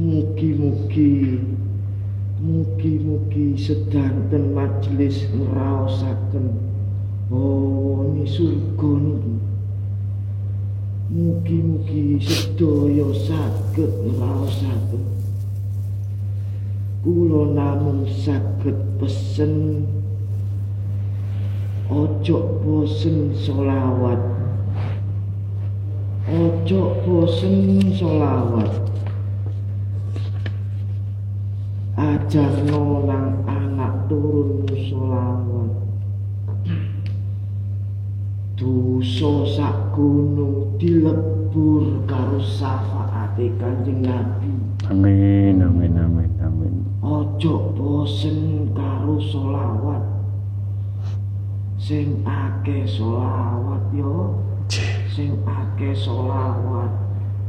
[0.00, 1.44] Mugi-mugi
[2.40, 6.56] Mugi-mugi sedanten majelis ngraosaken
[7.28, 9.44] bawani surga niki.
[11.12, 15.15] Mugi-mugi sedaya saged ngraosaken.
[17.06, 19.86] Kula namung saged pesen
[21.86, 24.18] ojo bosen solawat
[26.26, 28.90] ojo bosen solawat
[31.94, 35.70] ajarno nang anak turun solawat
[38.58, 44.50] dosa sak gunung dilebur karo syafaate kanjeng nabi.
[44.90, 45.65] Amin
[48.06, 49.98] bosen karo solawat
[51.74, 54.38] sing akeh solawat yo.
[55.10, 56.86] Sing akeh solawat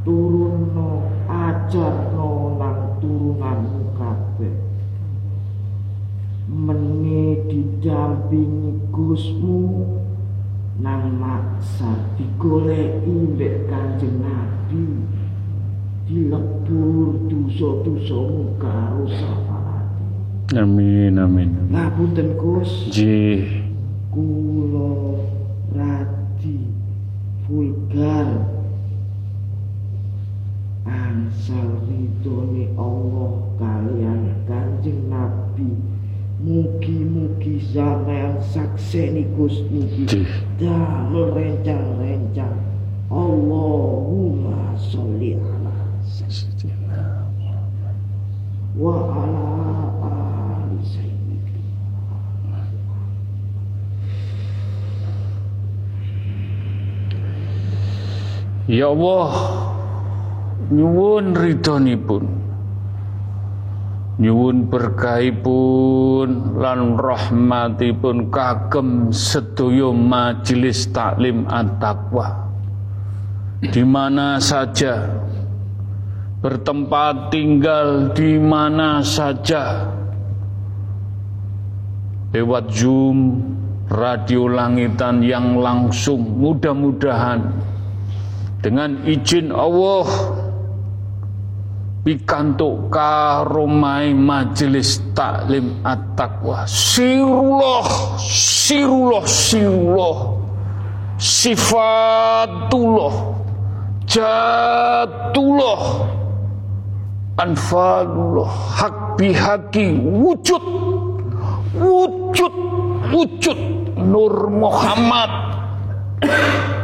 [0.01, 4.57] turunno ajarno nang turunanmu kabeh.
[6.49, 9.61] Meni didampingi Gusmu
[10.81, 15.05] nang maksa digoleki mbek Kanjeng Nabi.
[16.09, 19.05] Dilebur dosa-dosamu karo
[20.55, 22.87] amin amin ngapunten Gus.
[22.93, 23.43] Ji
[24.13, 25.19] kula
[25.75, 26.71] radi
[27.43, 28.47] vulgar.
[30.87, 35.75] Angsal ridhone Allah kalian Kanjeng Nabi.
[36.37, 40.07] Mugi-mugi sampean sakseni Gus mugi.
[40.07, 40.23] Ji.
[40.55, 42.55] damel rencang-rencang.
[43.07, 47.23] Allahumma sholli ala sayyidina
[48.75, 49.47] wa ala
[50.03, 51.47] ali sayyidina
[58.67, 59.31] Ya Allah
[60.67, 62.23] nyuwun ridhonipun.
[64.19, 72.49] Nyuwun berkahipun lan rahmatipun kagem sedaya majelis taklim at-taqwa
[73.61, 75.15] di mana saja
[76.43, 79.95] bertempat tinggal di mana saja.
[82.35, 83.39] Lewat Zoom
[83.87, 87.39] radio langitan yang langsung mudah-mudahan
[88.61, 90.05] dengan izin Allah
[92.07, 96.63] pikantuk karomai majelis taklim at-taqwa.
[96.63, 100.17] Sirullah sirullah sirullah.
[101.19, 103.15] Sifatullah
[104.07, 105.83] jatullah.
[107.37, 108.49] Anfalullah
[108.79, 110.63] hak bihaki wujud.
[111.75, 112.55] Wujud
[113.11, 113.59] wujud.
[113.99, 115.56] Nur Muhammad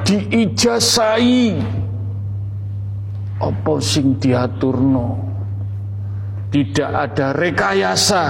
[0.05, 1.57] diijazai
[3.41, 5.19] apa sing diaturno
[6.53, 8.25] tidak ada rekayasa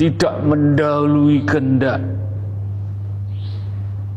[0.00, 2.00] tidak mendahului kendak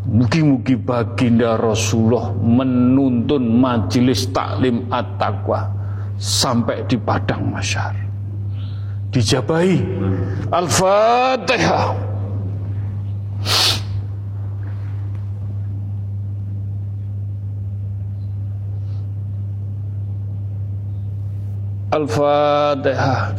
[0.06, 5.66] Mugi-mugi baginda Rasulullah menuntun majelis taklim at-taqwa
[6.22, 7.98] sampai di padang masyar.
[9.10, 9.82] Dijabahi.
[10.54, 12.15] Al-Fatihah.
[21.96, 23.32] Al-Fatihah.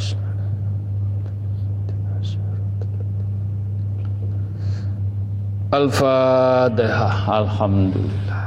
[5.77, 8.41] Al-Fatihah Alhamdulillah.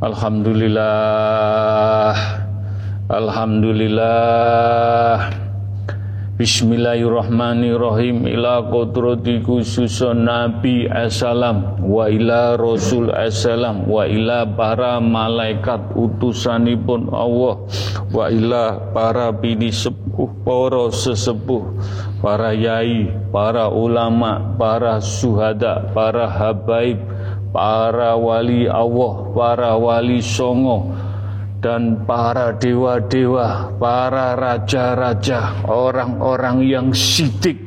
[0.00, 2.16] Alhamdulillah.
[3.10, 5.39] Alhamdulillah
[6.40, 8.24] Bismillahirrahmanirrahim.
[8.24, 17.60] Ila qudrati khususun Nabi Assalam wa ila Rasul Assalam wa ila para malaikat utusanipun Allah
[18.08, 21.76] wa ila para bini sepuh para sesepuh
[22.24, 27.04] para yai para ulama para suhada para habaib
[27.52, 31.09] para wali Allah para wali songo
[31.60, 37.60] dan para dewa-dewa, para raja-raja, orang-orang yang sidik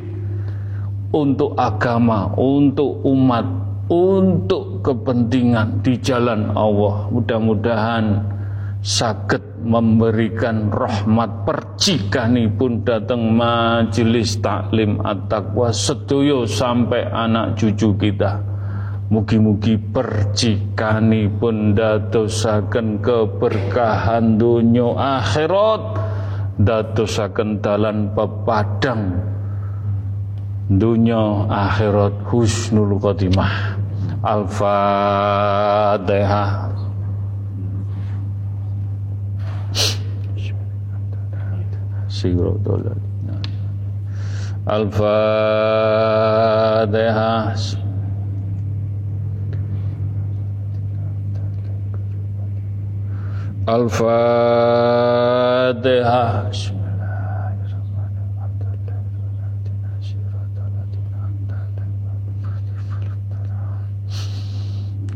[1.13, 3.45] untuk agama, untuk umat,
[3.93, 7.13] untuk kepentingan di jalan Allah.
[7.13, 8.05] Mudah-mudahan
[8.81, 18.52] sakit memberikan rahmat percikani pun datang majelis taklim at-taqwa sedoyo sampai anak cucu kita.
[19.13, 26.01] Mugi-mugi percikani pun dadosaken keberkahan dunia akhirat.
[26.57, 29.21] Dadosaken dalan pepadang
[30.65, 32.25] dunia akhirat.
[32.25, 33.77] Husnul khotimah.
[34.25, 34.73] Al-Fatihah.
[44.65, 45.43] Al-Fatihah
[53.63, 54.03] Al-Fatihah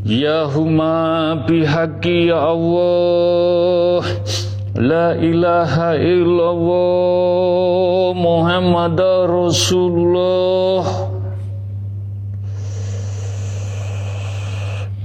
[0.07, 4.07] Ya huma bihaqi ya Allah.
[4.79, 7.27] La ilaha illallah.
[8.15, 8.95] Muhammad
[9.27, 11.06] Rasulullah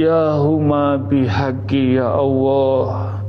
[0.00, 3.20] Ya huma bihaqi ya Allah.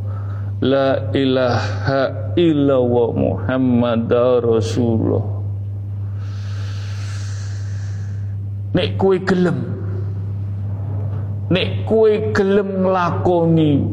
[0.63, 4.07] La ilaha illa wa Muhammad
[4.39, 5.25] Rasulullah.
[8.71, 9.59] Nek kue gelem.
[11.51, 13.83] Nek kue gelem lakoni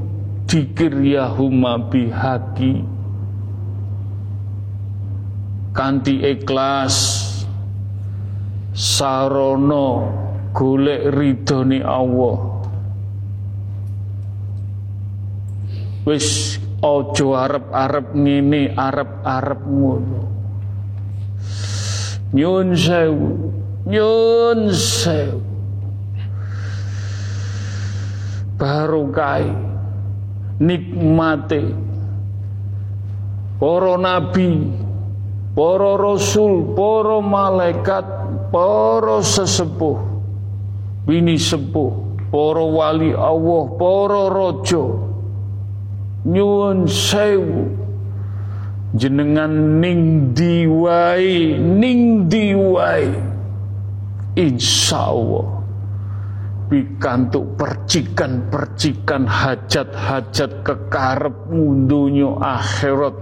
[0.46, 2.86] Dikir ya huma bihaqi.
[5.74, 7.26] Kanti ikhlas
[8.70, 10.14] Sarono
[10.54, 12.57] golek ridhoni Allah
[16.08, 20.20] wis ojo arep-arep ngene arep-arep ngono
[22.32, 23.52] nyun sewu
[23.84, 25.44] nyun sewu
[29.12, 29.52] kai
[30.56, 31.76] nikmate
[33.60, 34.72] para nabi
[35.52, 38.06] para rasul para malaikat
[38.48, 40.08] para sesepuh
[41.08, 45.07] bini sepuh, para wali Allah, para raja.
[46.26, 47.70] Nyuwun sewu.
[48.96, 53.06] Jenengan ning diwai ning diwai.
[54.34, 55.60] Insyaallah.
[56.68, 63.14] Pikantuk percikan-percikan hajat-hajat kekarep mundunya akhirat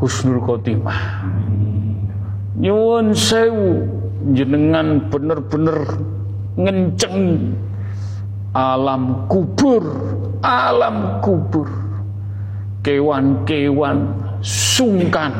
[0.00, 1.28] husnul khotimah.
[2.56, 3.84] Nyuwun sewu.
[4.32, 6.00] Jenengan bener-bener
[6.56, 7.52] ngenceng.
[8.54, 9.82] Alam kubur
[10.44, 11.83] alam kubur
[12.84, 14.12] kewan-kewan
[14.44, 15.32] sungkan.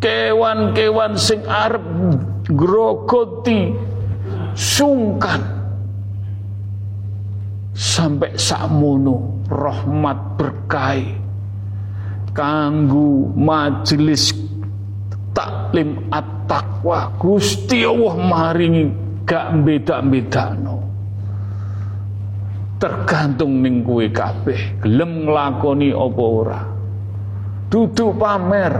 [0.00, 1.84] Kewan-kewan sing arep
[2.48, 3.76] grogoti
[4.56, 5.44] sungkan.
[7.76, 10.96] Sampai sakmono rahmat berkah
[12.32, 14.32] kanggu majelis
[15.36, 17.12] taklim at-taqwa.
[17.20, 18.88] Gusti Allah maringi
[19.28, 20.76] gak beda-bedano
[22.76, 24.80] tergantung ning kowe kabeh.
[24.84, 26.60] Gelem nglakoni apa ora.
[27.72, 28.74] Duduk pamer.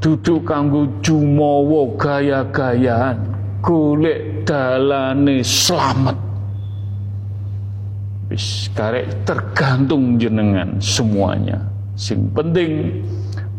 [0.00, 3.18] Duduk kanggo jumawa gaya-gayaan.
[3.64, 6.18] Golek dalane slamet.
[8.26, 11.62] Wis karek tergantung jenengan semuanya.
[11.96, 13.02] Sing penting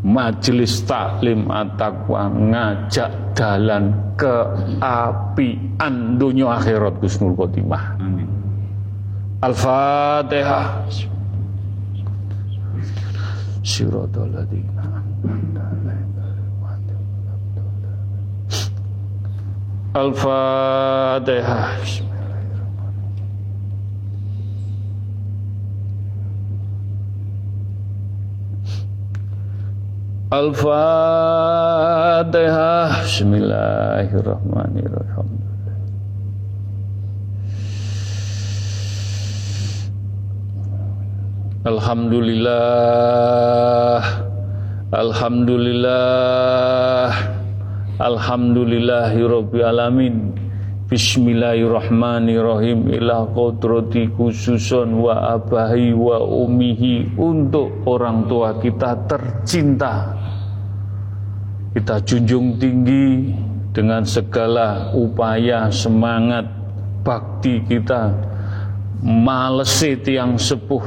[0.06, 4.36] majelis taklim at-taqwa ngajak dalan ke
[4.82, 5.78] api
[6.18, 7.98] dunia akhirat Gusnul Khotimah.
[8.02, 8.30] Amin.
[9.42, 10.86] Al-Fatihah.
[13.62, 14.86] Siratal ladzina
[19.98, 21.74] Al-Fatihah.
[30.28, 30.68] Al-Fatihah
[33.08, 35.40] Bismillahirrahmanirrahim.
[41.64, 44.04] Alhamdulillah.
[44.92, 47.08] Alhamdulillah.
[47.96, 50.36] Alhamdulillahi Rabbil Alamin.
[50.92, 52.92] Bismillahirrahmanirrahim.
[53.00, 60.17] Ila kodrati khususon wa abahi wa umihi untuk orang tua kita tercinta
[61.78, 63.30] kita junjung tinggi
[63.70, 66.50] dengan segala upaya semangat
[67.06, 68.10] bakti kita.
[69.06, 70.82] Malesi tiang sepuh.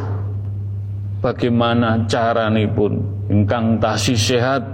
[1.22, 2.10] Bagaimana
[2.74, 3.06] pun.
[3.30, 4.66] Engkang tasih sehat.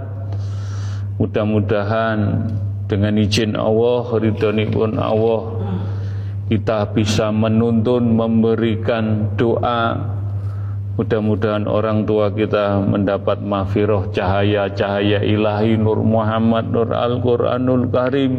[1.21, 2.49] Mudah-mudahan
[2.89, 5.53] dengan izin Allah, ridhoni pun Allah,
[6.49, 10.16] kita bisa menuntun, memberikan doa.
[10.97, 18.33] Mudah-mudahan orang tua kita mendapat mafiroh cahaya-cahaya ilahi Nur Muhammad Nur Al-Quranul Karim.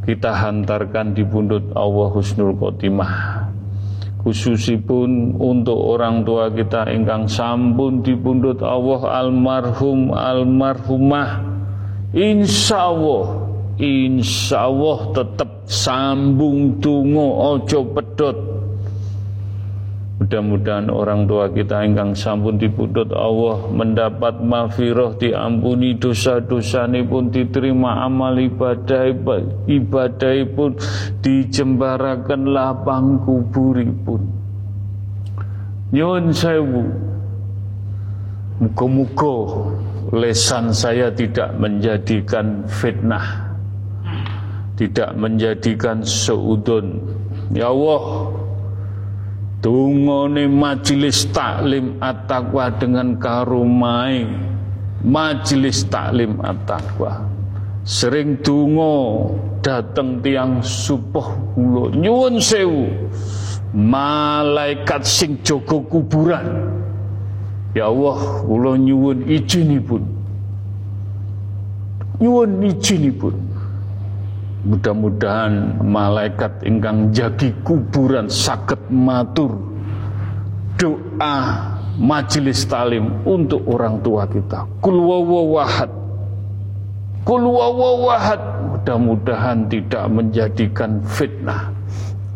[0.00, 3.44] Kita hantarkan di bundut Allah Husnul Khotimah.
[4.24, 11.44] Khususipun untuk orang tua kita ingkang sampun di bundut Allah almarhum almarhumah.
[12.16, 18.55] Insya Allah Insya Allah tetap sambung tungo ojo pedot
[20.16, 28.00] Mudah-mudahan orang tua kita ingkang sampun dipundhut Allah mendapat mafiroh diampuni dosa-dosa ini pun diterima
[28.00, 29.12] amal ibadah
[29.68, 30.72] ibadah pun
[31.20, 34.46] dijembarakan lapang kuburi pun.
[35.92, 36.82] Nyun sewu
[38.56, 39.36] Muka-muka
[40.16, 43.52] lesan saya tidak menjadikan fitnah
[44.74, 47.04] Tidak menjadikan seudun
[47.54, 48.02] Ya Allah
[49.64, 54.28] Tungone majelis taklim at-taqwa dengan karumai
[55.06, 57.22] Majelis taklim at-taqwa.
[57.86, 59.30] Sering tungo
[59.62, 61.94] datang tiang supoh kula.
[61.94, 62.90] Nyuwun sewu.
[63.76, 66.74] Malaikat sing jogo kuburan.
[67.76, 70.02] Ya Allah, kula nyuwun izinipun.
[72.18, 73.36] Nyuwun izinipun.
[74.66, 79.54] Mudah-mudahan malaikat ingkang jagi kuburan sakit matur
[80.74, 81.38] doa
[81.96, 84.68] majelis talim untuk orang tua kita.
[84.84, 85.90] Kul wawahad.
[87.24, 88.42] Kul wawahad.
[88.76, 91.72] Mudah-mudahan tidak menjadikan fitnah.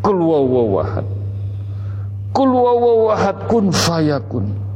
[0.01, 1.07] Kul wawahad.
[2.33, 4.70] Kul wawahad kun fayakun.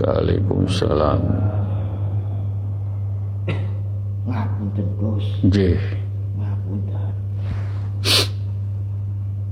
[0.00, 1.20] Waalaikumsalam.
[4.24, 5.26] Ngapunten, Gus.
[5.44, 5.76] Nggih.
[6.40, 7.12] Ngapunten.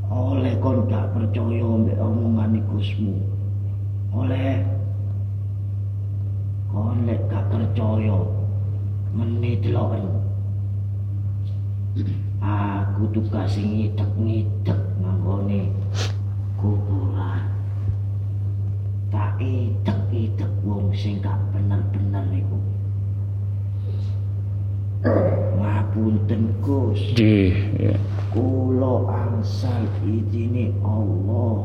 [0.08, 3.20] Oleh kon gak percaya mbek omongan Gusmu.
[4.16, 4.64] Oleh
[6.72, 8.16] kon lek gak percaya
[9.12, 10.08] menit deloken.
[12.40, 15.68] Aku tugas ngidek-ngidek nganggone
[16.56, 17.57] kuburan.
[19.08, 22.58] Tak idek-idek wong sing gak bener-bener niku.
[25.56, 27.00] Ngapunten Gus.
[27.16, 27.96] Nggih, ya.
[28.28, 31.56] Kula angsal izine Allah.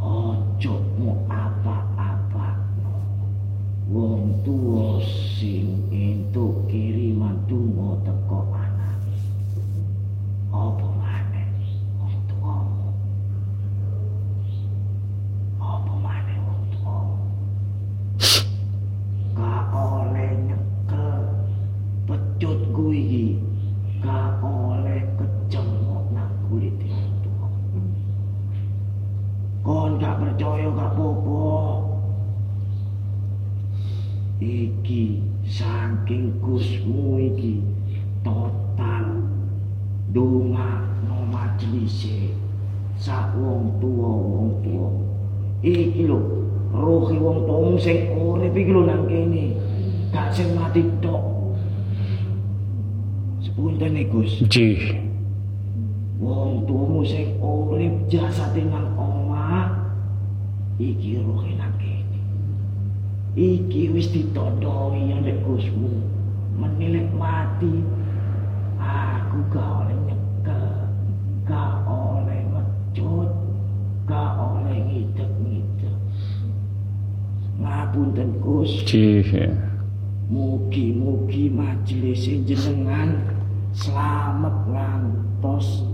[0.00, 2.56] Ojo mu apa-apa.
[3.92, 4.98] Wong tuwa
[5.36, 8.98] sing entuk kiriman donga teko anak.
[10.50, 10.95] Apa
[54.36, 55.00] Nggih.
[56.20, 59.72] Wong tuamu sing urip jasate nang omah
[60.76, 62.20] iki rohe nang kene.
[63.32, 65.88] Iki wis ditodhoi ambek Gusmu.
[66.52, 67.80] Menilek mati.
[68.76, 70.68] Aku gak oleh nyekel,
[71.48, 73.32] gak oleh mecut,
[74.04, 75.96] gak oleh ngidek-ngidek.
[77.56, 79.48] Ngapunten Gus, Nggih, ya.
[80.28, 83.35] mugi-mugi majelis jenengan
[83.76, 85.84] selamat ngantos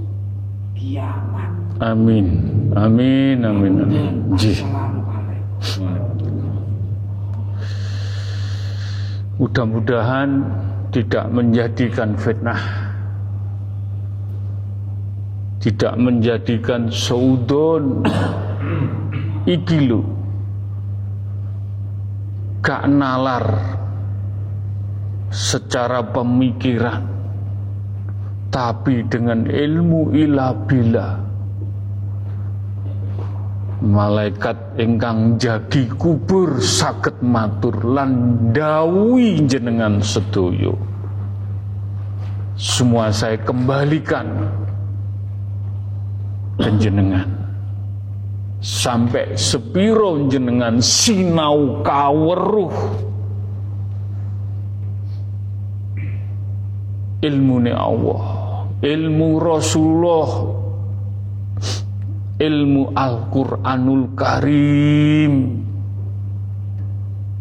[0.78, 1.50] kiamat.
[1.82, 2.26] Amin.
[2.78, 4.14] Amin, amin, amin.
[9.42, 10.30] Mudah-mudahan
[10.94, 12.62] tidak menjadikan fitnah.
[15.58, 18.06] Tidak menjadikan saudon
[19.46, 20.02] iki lho.
[22.62, 23.46] Gak nalar
[25.34, 27.21] secara pemikiran
[28.52, 31.08] tapi dengan ilmu ilah bila.
[33.82, 40.78] Malaikat ingkang jagi kubur saged matur lan dawuhi jenengan sedoyo
[42.62, 44.28] semua saya kembalikan.
[46.62, 47.26] Ke jenengan
[48.62, 52.70] sampai sepiro jenengan sinau kaweruh.
[57.22, 58.41] Ilmu Allah
[58.82, 60.30] ilmu Rasulullah.
[62.42, 65.62] Ilmu Al-Quranul Karim.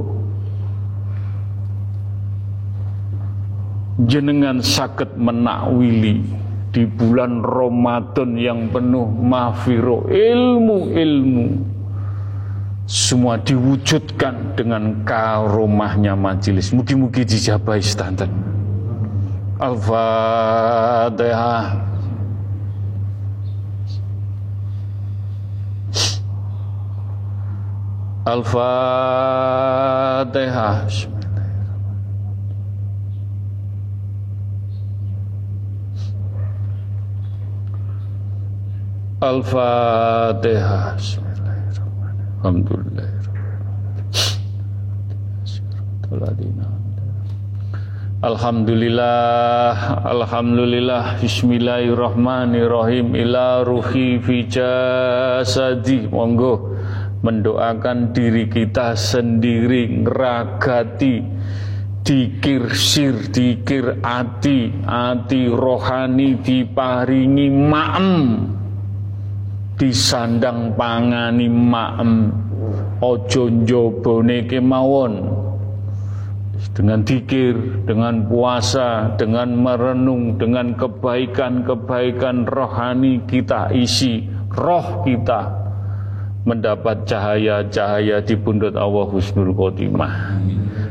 [4.05, 6.21] jenengan sakit menakwili
[6.69, 11.47] di bulan Ramadan yang penuh mahfiro ilmu-ilmu.
[12.89, 16.73] Semua diwujudkan dengan karomahnya majelis.
[16.73, 18.29] Mugi-mugi dijabai standar
[19.61, 21.55] الفاتحة.
[28.27, 29.49] الفاتحة.
[39.23, 40.95] الفاتحة.
[40.95, 43.11] بسم الله الرحمن الرحيم الحمد لله
[46.11, 46.78] رب العالمين.
[48.19, 56.03] Alhamdulillah, Alhamdulillah, Bismillahirrahmanirrahim Ila ruhi fi jasadi.
[56.11, 56.75] Monggo
[57.23, 61.15] mendoakan diri kita sendiri Ngeragati
[62.03, 68.19] Dikir sir, dikir ati Ati rohani diparingi ma'em.
[69.79, 72.35] Disandang pangani ma'em.
[72.99, 75.38] Ojo njobone kemawon
[76.75, 85.68] dengan dikir, dengan puasa, dengan merenung, dengan kebaikan-kebaikan rohani kita isi, roh kita
[86.47, 90.39] mendapat cahaya-cahaya di pundut Allah Husnul Khotimah.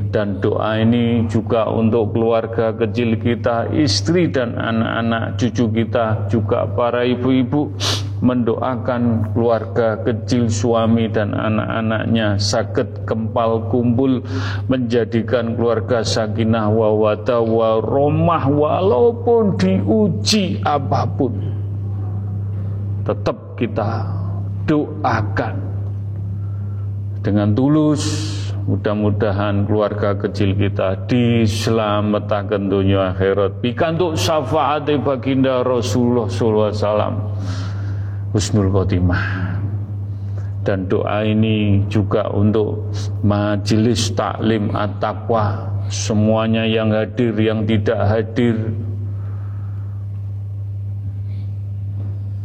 [0.08, 7.04] Dan doa ini juga untuk keluarga kecil kita, istri dan anak-anak cucu kita, juga para
[7.04, 7.76] ibu-ibu
[8.18, 14.24] mendoakan keluarga kecil suami dan anak-anaknya sakit kempal kumpul
[14.66, 21.32] menjadikan keluarga sakinah wawata waromah walaupun diuji apa pun
[23.06, 24.17] tetap kita
[24.68, 25.56] doakan
[27.24, 28.04] dengan tulus
[28.68, 33.64] mudah-mudahan keluarga kecil kita diselamatkan dunia akhirat.
[33.64, 37.14] Pikantuk syafaat baginda Rasulullah sallallahu alaihi wasallam
[38.36, 39.24] husnul khotimah.
[40.68, 42.92] Dan doa ini juga untuk
[43.24, 48.68] majelis taklim at-taqwa semuanya yang hadir yang tidak hadir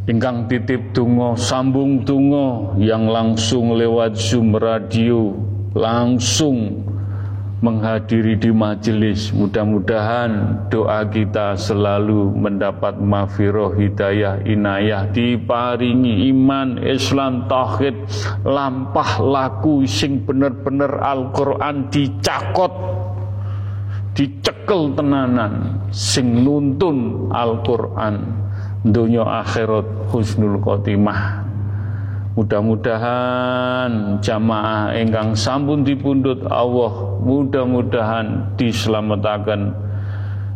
[0.03, 5.31] ingkang titip tungo sambung tungo yang langsung lewat zoom radio
[5.71, 6.83] langsung
[7.63, 9.31] menghadiri di majelis.
[9.31, 17.95] Mudah-mudahan doa kita selalu mendapat mafiroh hidayah inayah diparingi iman Islam tauhid
[18.43, 22.75] lampah laku sing bener-bener Al-Qur'an dicakot
[24.11, 28.43] dicekel tenanan sing nuntun Al-Qur'an
[28.83, 31.43] dunia akhirat husnul khotimah
[32.33, 39.69] Mudah-mudahan jamaah engkang sampun dipundut Allah mudah-mudahan diselamatkan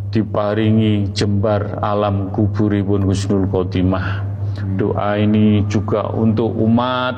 [0.10, 4.26] diparingi jembar alam kuburipun husnul khotimah.
[4.74, 7.14] Doa ini juga untuk umat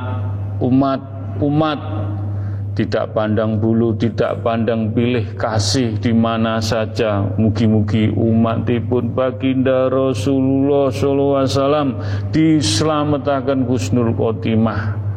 [0.60, 1.00] umat
[1.40, 1.80] umat
[2.80, 7.28] tidak pandang bulu, tidak pandang pilih kasih di mana saja.
[7.36, 12.00] Mugi-mugi umat pun baginda Rasulullah SAW
[12.32, 15.09] diselamatkan husnul khotimah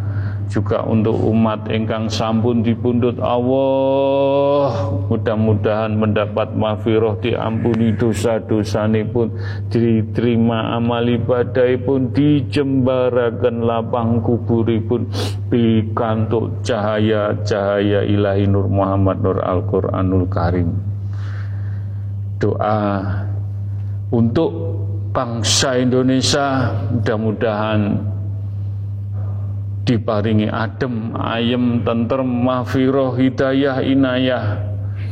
[0.49, 4.73] juga untuk umat engkang sampun dipundut Allah.
[5.11, 9.31] Mudah-mudahan mendapat mafiroh diampuni dosa-dosa pun
[9.69, 15.07] diterima amal ibadah pun dijembarakan lapang kuburipun.
[15.53, 20.73] Pikantuk cahaya-cahaya ilahi Nur Muhammad Nur Al-Quranul Karim.
[22.41, 23.05] Doa
[24.11, 24.51] untuk
[25.13, 27.81] bangsa Indonesia mudah-mudahan
[29.83, 34.45] diparingi adem, ayem, tentrem, mahfiroh, hidayah, inayah.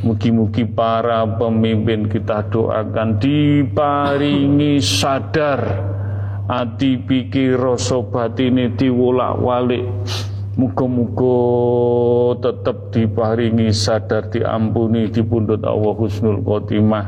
[0.01, 5.61] Mugi-mugi para pemimpin kita doakan diparingi sadar.
[6.49, 9.87] Hati pikir rasa batine diwolak-walik.
[10.59, 11.37] Muga-muga
[12.43, 17.07] tetap diparingi sadar diampuni di pundut Allah Husnul Khotimah.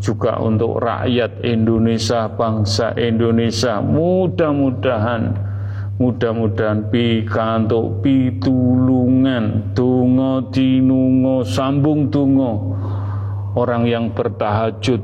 [0.00, 5.47] Juga untuk rakyat Indonesia, bangsa Indonesia mudah-mudahan
[5.98, 12.78] Mudah-mudahan pikantuk pitulungan tungo dinungo sambung tungo
[13.58, 15.02] orang yang bertahajud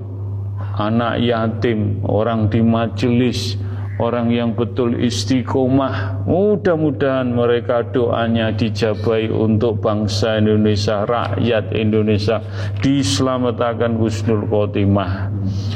[0.79, 3.59] anak yatim orang di majelis
[3.99, 6.27] orang yang betul istiqomah.
[6.27, 12.43] Mudah-mudahan mereka doanya dijabai untuk bangsa Indonesia rakyat Indonesia.
[12.83, 15.31] Diselamatkan husnul khotimah.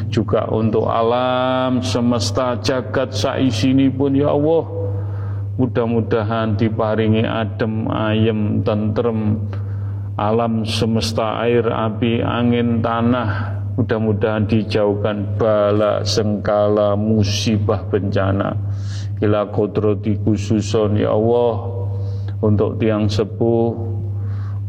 [0.09, 4.88] Juga untuk alam semesta jagat saisini pun ya Allah
[5.59, 9.43] Mudah-mudahan diparingi adem, ayem, tentrem,
[10.15, 13.59] alam semesta air, api, angin, tanah.
[13.75, 18.55] Mudah-mudahan dijauhkan bala, sengkala, musibah, bencana.
[19.19, 21.55] Ila kodrati khususon ya Allah
[22.39, 23.71] untuk tiang sepuh,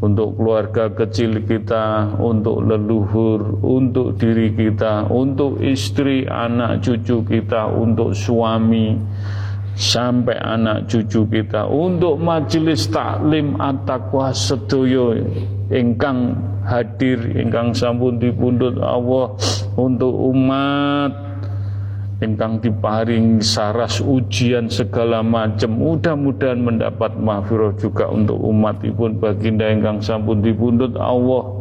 [0.02, 8.16] untuk keluarga kecil kita, untuk leluhur, untuk diri kita, untuk istri, anak, cucu kita, untuk
[8.16, 8.96] suami,
[9.80, 11.64] sampai anak cucu kita.
[11.64, 15.16] Untuk majelis taklim at-taqwa sedoyo.
[15.72, 16.36] Ingkang
[16.68, 19.32] hadir ingkang sampun dipundhut Allah
[19.80, 21.32] untuk umat.
[22.20, 25.72] Ingkang diparing saras ujian segala macam.
[25.72, 28.84] Mudah-mudahan mendapat mahfirah juga untuk umat.
[28.92, 31.56] Pun baginda ingkang sampun dipundhut Allah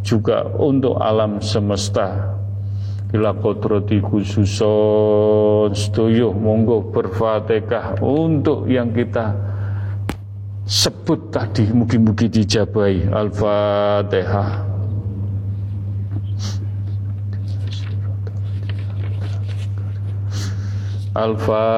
[0.00, 2.38] juga untuk alam semesta
[3.08, 9.32] ila kodrati khususon setuju monggo berfatihah untuk yang kita
[10.68, 14.68] sebut tadi mugi-mugi dijabai al-fatihah.
[21.18, 21.74] Al-Fatihah.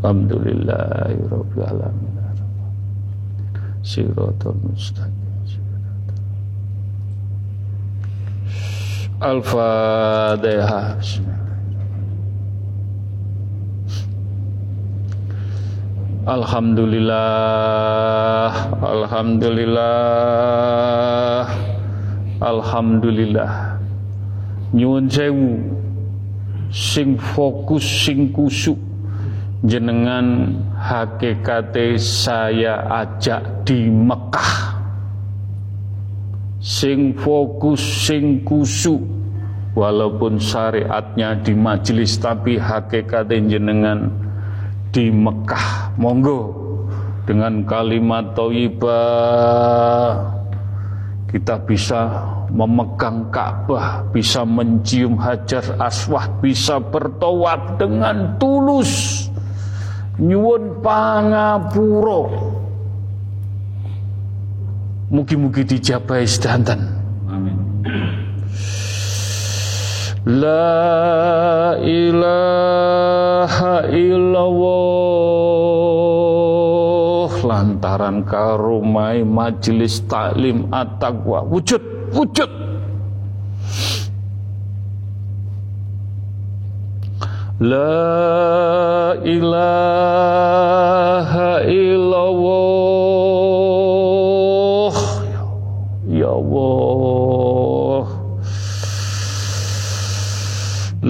[0.00, 2.16] Alhamdulillahirabbil alamin.
[3.84, 5.25] Siratal mustaqim
[9.16, 11.00] Al-Fatihah
[16.28, 21.48] Alhamdulillah Alhamdulillah
[22.44, 23.80] Alhamdulillah.
[24.76, 25.64] Nyuwun sewu
[26.68, 28.76] sing fokus sing kusuk
[29.64, 34.75] jenengan hakikate saya ajak di Mekah
[36.66, 38.98] sing fokus sing kusuk
[39.78, 44.10] walaupun syariatnya di majelis tapi hakikate jenengan
[44.90, 46.50] di Mekah monggo
[47.22, 50.34] dengan kalimat thayyibah
[51.30, 59.26] kita bisa memegang Ka'bah, bisa mencium Hajar Aswad, bisa bertawaf dengan tulus.
[60.16, 62.55] Nyuwun pangapuro.
[65.06, 66.82] Mugi-mugi dijabai sedanten.
[67.30, 67.54] Amin.
[70.26, 74.66] La ilaha illallah
[77.46, 81.78] lantaran karumai majelis taklim at-taqwa wujud
[82.10, 82.50] wujud
[87.56, 93.35] La ilaha illallah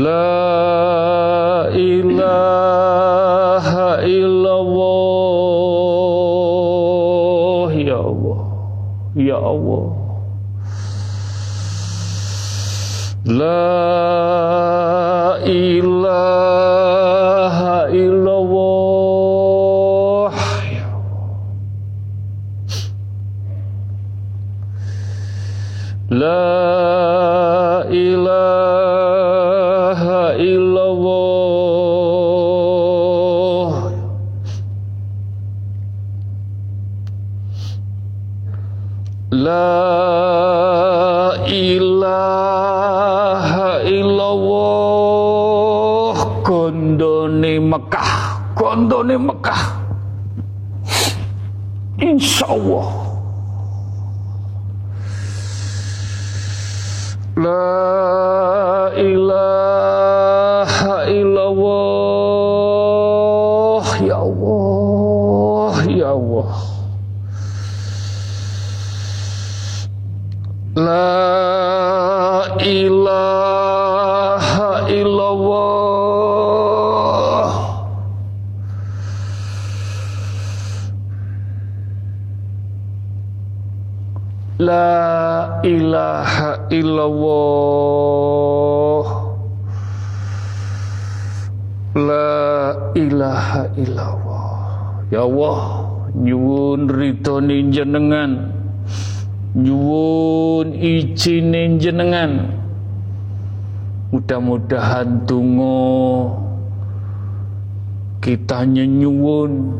[0.07, 2.87] La ilaha
[4.07, 5.27] illallah.
[7.75, 8.41] Ya Allah.
[9.19, 9.85] Ya Allah.
[13.27, 14.16] La
[48.77, 49.63] kondone Mekah.
[51.97, 52.89] Insya Allah.
[57.41, 58.26] La
[86.97, 87.77] illallah.
[91.97, 94.49] La ilaha illallah.
[95.13, 95.87] Ya Allah
[96.17, 98.49] Nyuwun ridhoni jenengan.
[99.53, 102.57] Nyuwun izinin jenengan.
[104.17, 106.33] Mudah-mudahan tungo
[108.25, 109.77] Kita nyuwun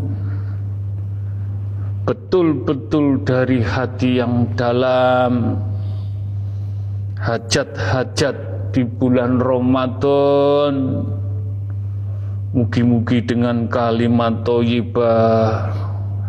[2.07, 5.59] betul-betul dari hati yang dalam
[7.21, 8.37] hajat-hajat
[8.73, 10.75] di bulan Ramadan.
[12.57, 15.69] Mugi-mugi dengan kalimat toyibah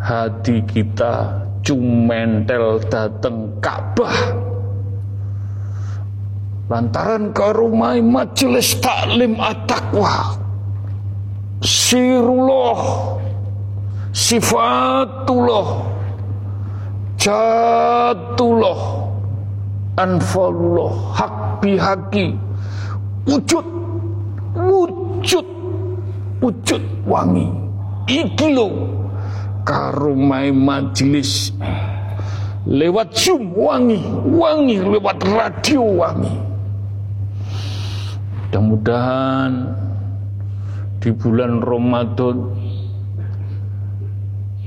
[0.04, 4.36] hati kita cumentel dateng Ka'bah.
[6.68, 10.36] Lantaran karumai majelis taklim at-taqwa
[11.64, 12.80] sirullah
[14.12, 15.68] sifatullah
[17.16, 19.07] jatullah
[19.98, 21.34] anfalullah hak
[21.66, 22.38] bihaki.
[23.28, 23.66] Wujud
[24.56, 25.48] wujud
[26.40, 27.50] wujud wangi.
[28.08, 28.72] Iki lo
[29.68, 31.52] karumai majelis.
[32.68, 34.00] Lewat zoom wangi
[34.32, 36.36] wangi lewat radio wangi.
[38.48, 39.54] Mudah-mudahan
[41.04, 42.38] di bulan Ramadan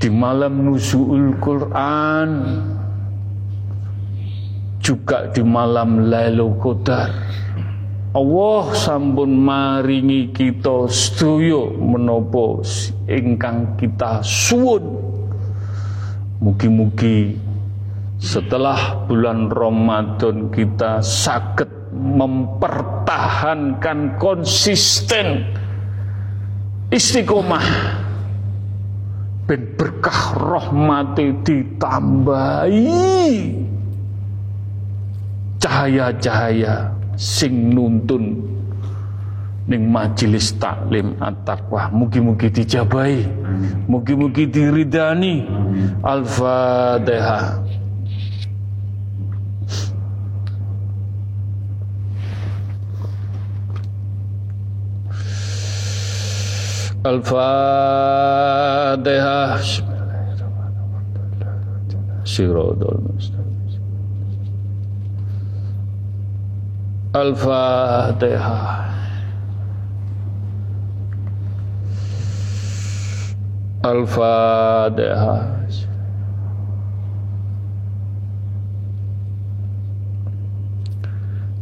[0.01, 2.29] di malam nuzul Quran
[4.91, 7.15] juga di malam Lailatul Qadar.
[8.11, 12.59] Allah sampun maringi kita sedaya menapa
[13.07, 14.83] ingkang kita suwun.
[16.43, 17.39] Mugi-mugi
[18.19, 25.47] setelah bulan Ramadan kita sakit mempertahankan konsisten
[26.91, 27.63] istiqomah
[29.47, 32.91] ben berkah rahmati ditambahi
[35.61, 36.89] cahaya-cahaya
[37.21, 38.41] sing nuntun
[39.69, 41.93] ning majelis taklim at-taqwa.
[41.95, 43.23] Mugi-mugi dijabahi
[43.87, 45.47] mugi-mugi diridani.
[46.03, 47.61] Al-fatihah
[57.01, 57.57] Al-Fatihah
[62.29, 63.40] Siratul Mustaqim
[67.11, 68.87] Al-Fatihah
[73.83, 75.43] Al-Fatihah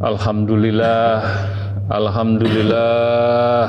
[0.04, 1.24] Alhamdulillah
[1.88, 3.68] Alhamdulillah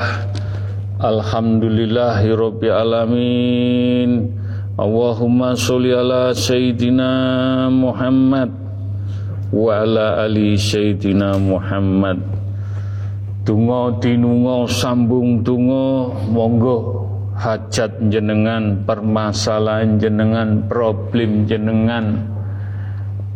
[0.99, 4.35] Alhamdulillahirabbil alamin.
[4.75, 8.68] Allahumma sholli ala sayyidina Muhammad
[9.49, 12.21] wa ala ali sayyidina Muhammad.
[13.45, 16.77] Tungo tinungo sambung tungo monggo
[17.33, 22.29] hajat jenengan permasalahan jenengan problem jenengan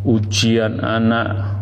[0.05, 1.53] ujian anak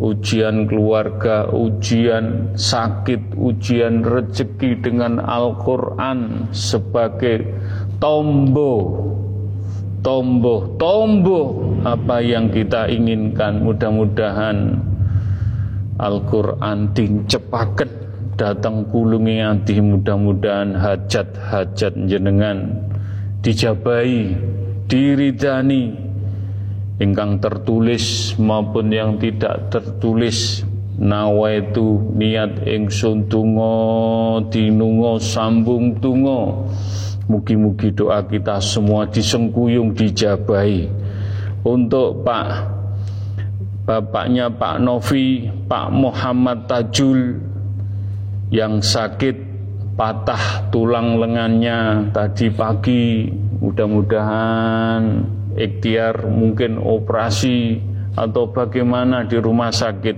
[0.00, 7.44] ujian keluarga, ujian sakit, ujian rezeki dengan Al-Quran sebagai
[8.00, 8.96] tombo,
[10.00, 11.40] tombo, tombo
[11.84, 13.64] apa yang kita inginkan.
[13.64, 14.80] Mudah-mudahan
[16.00, 17.90] Al-Quran dincepaken
[18.40, 22.88] datang kulungi ati mudah-mudahan hajat-hajat jenengan
[23.44, 24.32] dijabai,
[24.88, 25.92] diridani,
[26.96, 30.64] ingkang tertulis maupun yang tidak tertulis.
[31.00, 36.68] Nawaitu niat ingsun tungo dinungo sambung tungo
[37.30, 40.90] mugi-mugi doa kita semua disengkuyung dijabai
[41.62, 42.48] untuk Pak
[43.86, 47.38] bapaknya Pak Novi Pak Muhammad Tajul
[48.50, 49.50] yang sakit
[49.94, 53.28] patah tulang lengannya tadi pagi.
[53.60, 55.20] Mudah-mudahan
[55.52, 57.76] ikhtiar mungkin operasi
[58.16, 60.16] atau bagaimana di rumah sakit.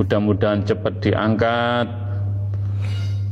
[0.00, 1.86] Mudah-mudahan cepat diangkat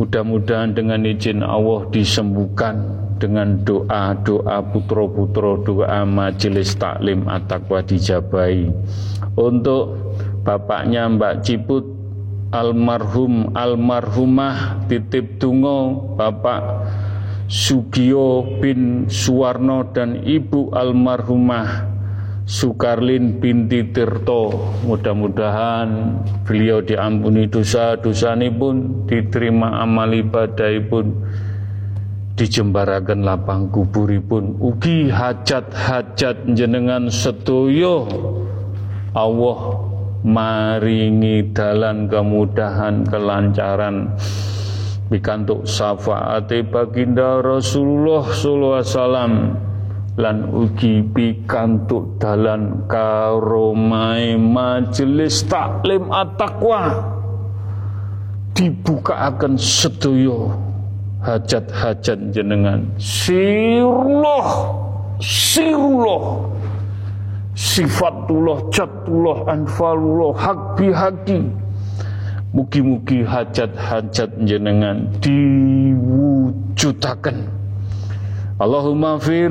[0.00, 8.72] mudah-mudahan dengan izin Allah disembuhkan dengan doa-doa putro-putro doa majelis taklim at-taqwa dijabai
[9.38, 9.94] untuk
[10.42, 11.86] bapaknya Mbak Ciput
[12.50, 16.84] almarhum almarhumah titip tungo Bapak
[17.46, 21.92] Sugio bin Suwarno dan Ibu almarhumah
[22.42, 24.74] Sukarlin binti Tirto.
[24.82, 31.22] Mudah-mudahan beliau diampuni dosa-dosa ini pun diterima amal ibadah pun
[32.34, 34.58] dijembarakan lapang kuburipun.
[34.58, 38.10] Ugi hajat-hajat jenengan sedoyo.
[39.14, 39.58] Allah
[40.26, 44.18] maringi dalan kemudahan kelancaran.
[45.12, 49.32] Pikantuk syafaate baginda Rasulullah sallallahu alaihi wasallam
[50.20, 57.10] lan ugi pikantuk dalan karomai majelis taklim at-taqwa.
[59.02, 60.54] Akan sedoyo
[61.26, 62.86] hajat-hajat jenengan.
[62.94, 64.70] Sirullah
[65.18, 66.46] sirullah
[67.58, 71.42] sifatullah catullah anfalullah hak bihaki.
[72.54, 76.62] Mugi-mugi hajat-hajat jenengan diwujudaken.
[78.62, 79.50] Allahumma fir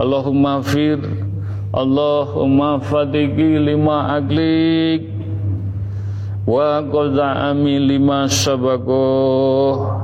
[0.00, 0.96] Allahumma fir
[1.76, 5.12] Allahumma fadiki lima aglik
[6.48, 10.00] Wa qaza'ami lima sabakoh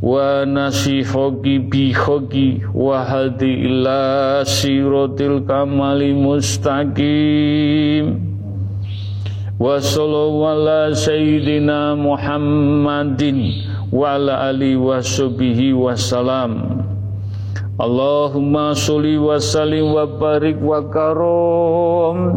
[0.00, 8.16] wa nasihaki bihaki wa hadi ila siratil kamali mustaqim
[9.60, 13.60] wa sallallahu ala sayyidina Muhammadin
[13.92, 16.80] wa ala ali wa sahbihi wa salam
[17.80, 22.36] Allahumma sholli wa sallim wa barik wa karom.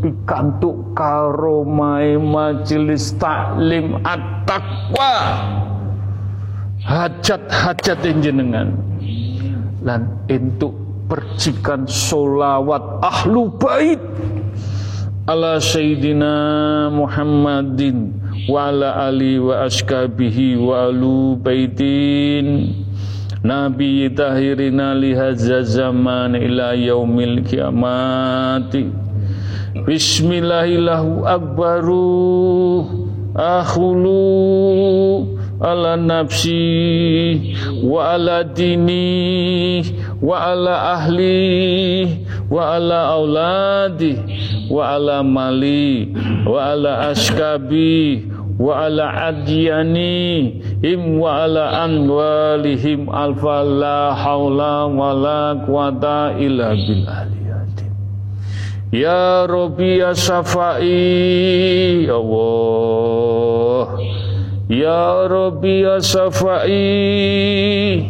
[0.00, 5.14] Pikantuk karomai majelis taklim at-taqwa.
[6.88, 8.80] Hajat-hajat jenengan.
[9.84, 10.72] Lan untuk
[11.04, 14.00] percikan solawat ahlu bait.
[15.28, 16.32] Ala sayyidina
[16.88, 18.16] Muhammadin
[18.48, 22.72] wa ala ali wa askabihi wa alu baitin
[23.42, 28.90] Nabi tahirina lihazza zaman ila yaumil kiamati.
[29.86, 32.82] Bismillahillahu akbaru
[33.38, 34.18] akhulu
[35.62, 37.54] ala nafsi
[37.86, 39.86] wa ala dini
[40.18, 44.18] wa ala ahli wa ala auladi
[44.66, 46.10] wa ala mali
[46.42, 48.26] wa ala askabi
[48.58, 57.26] wa ala adyani him wa ala anwalihim alfa la haula wa la quwata illa billah
[58.88, 64.00] Ya Rabbi ya Safai Allah.
[64.64, 68.08] Ya Rabbi ya Safai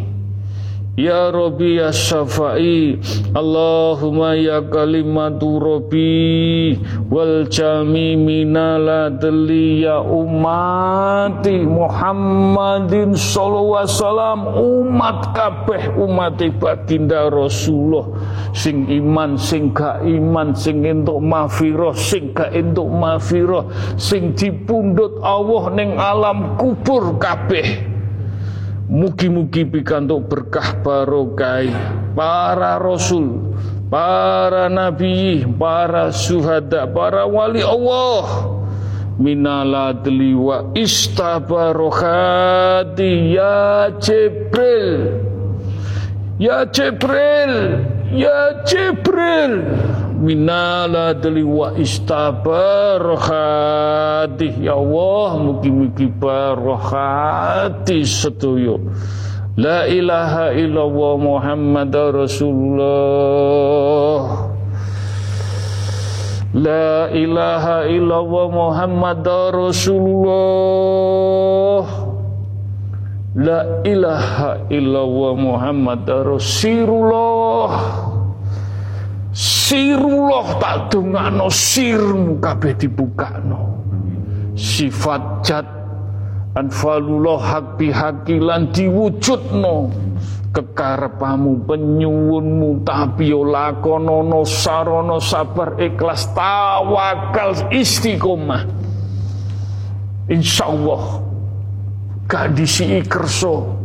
[0.99, 2.99] Ya Rabbi ya Safai
[3.31, 6.75] Allahumma ya kalimatu Rabbi
[7.07, 18.19] Wal jami minala deli ya umati Muhammadin sallallahu wasallam Umat kabeh umat baginda Rasulullah
[18.51, 25.63] Sing iman, sing gak iman Sing entuk mafiroh, sing gak entuk mafiroh Sing dipundut Allah
[25.79, 27.98] ning alam kubur kabeh
[28.89, 31.69] Mugi-mugi pikantuk berkah barokai
[32.17, 33.53] para rasul,
[33.93, 38.57] para nabi, para syuhada, para wali Allah.
[39.21, 45.21] Minaladli wa istabarokhati ya Jibril.
[46.41, 49.69] Ya Jibril Ya Jibril
[50.19, 58.83] minaladli wa istabarokhati Ya Allah mugi-mugi barokhati setuyo
[59.59, 62.87] La ilaha illallah Muhammad Rasulullah.
[66.55, 71.83] La ilaha illallah Muhammad Rasulullah.
[73.35, 78.08] La ilaha illallah Muhammad Rasulullah
[79.69, 83.85] Sirullah tak dungano sirmu kabeh dibukano
[84.57, 85.69] Sifat jat
[86.57, 89.93] anfalullah hak bihaki lan diwujudno.
[90.57, 98.65] Kekarepamu penyuwunmu tapi lakonono sarono sabar ikhlas tawakal istiqomah.
[100.33, 101.05] Insyaallah
[102.25, 103.78] gak disi kerso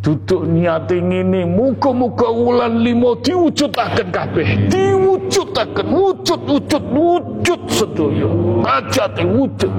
[0.00, 4.48] duduk niate ngene muga-muga wulan limo diwujudaken kabeh.
[4.72, 8.28] Diwujudaken wujud wujud wujud sedaya.
[8.64, 9.72] Hajate wujud.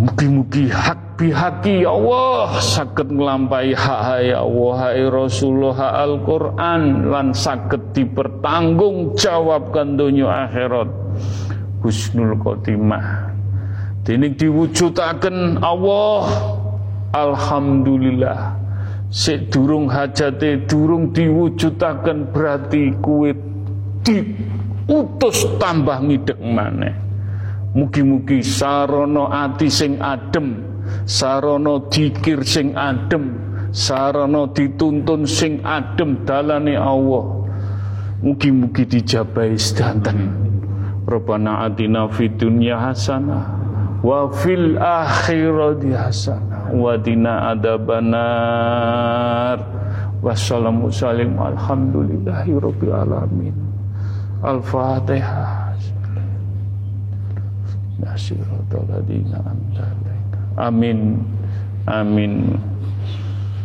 [0.00, 7.92] Mugi-mugi hak bihaki ya Allah sakit melampai hak ya Allah hai Rasulullah Al-Quran lan sakit
[7.92, 10.88] dipertanggung jawabkan dunia akhirat.
[11.84, 13.28] Husnul khotimah.
[14.00, 16.24] Dini diwujudaken Allah
[17.10, 18.58] Alhamdulillah
[19.10, 23.38] Sik durung hajate durung diwujudaken berarti kuit
[24.06, 27.10] diutus tambah ngidek maneh
[27.70, 30.58] Mugi-mugi sarono ati sing adem,
[31.06, 33.38] sarono dikir sing adem,
[33.70, 37.46] sarono dituntun sing adem dalane Allah.
[38.26, 40.34] Mugi-mugi dijabai sedanten.
[41.06, 43.54] Rabbana atina fid dunya hasanah
[44.02, 48.60] wa fil akhirati hasanah wa dina adabanar.
[50.20, 52.52] Wassalamu salim alhamdulillahi
[52.92, 53.56] alamin.
[54.44, 55.70] Al-Fatihah.
[60.60, 61.20] Amin
[61.86, 62.58] Amin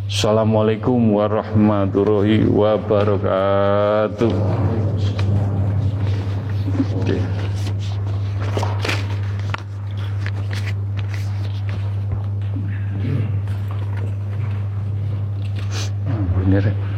[0.06, 4.32] Assalamualaikum warahmatullahi wabarakatuh
[16.46, 16.95] Bener ya?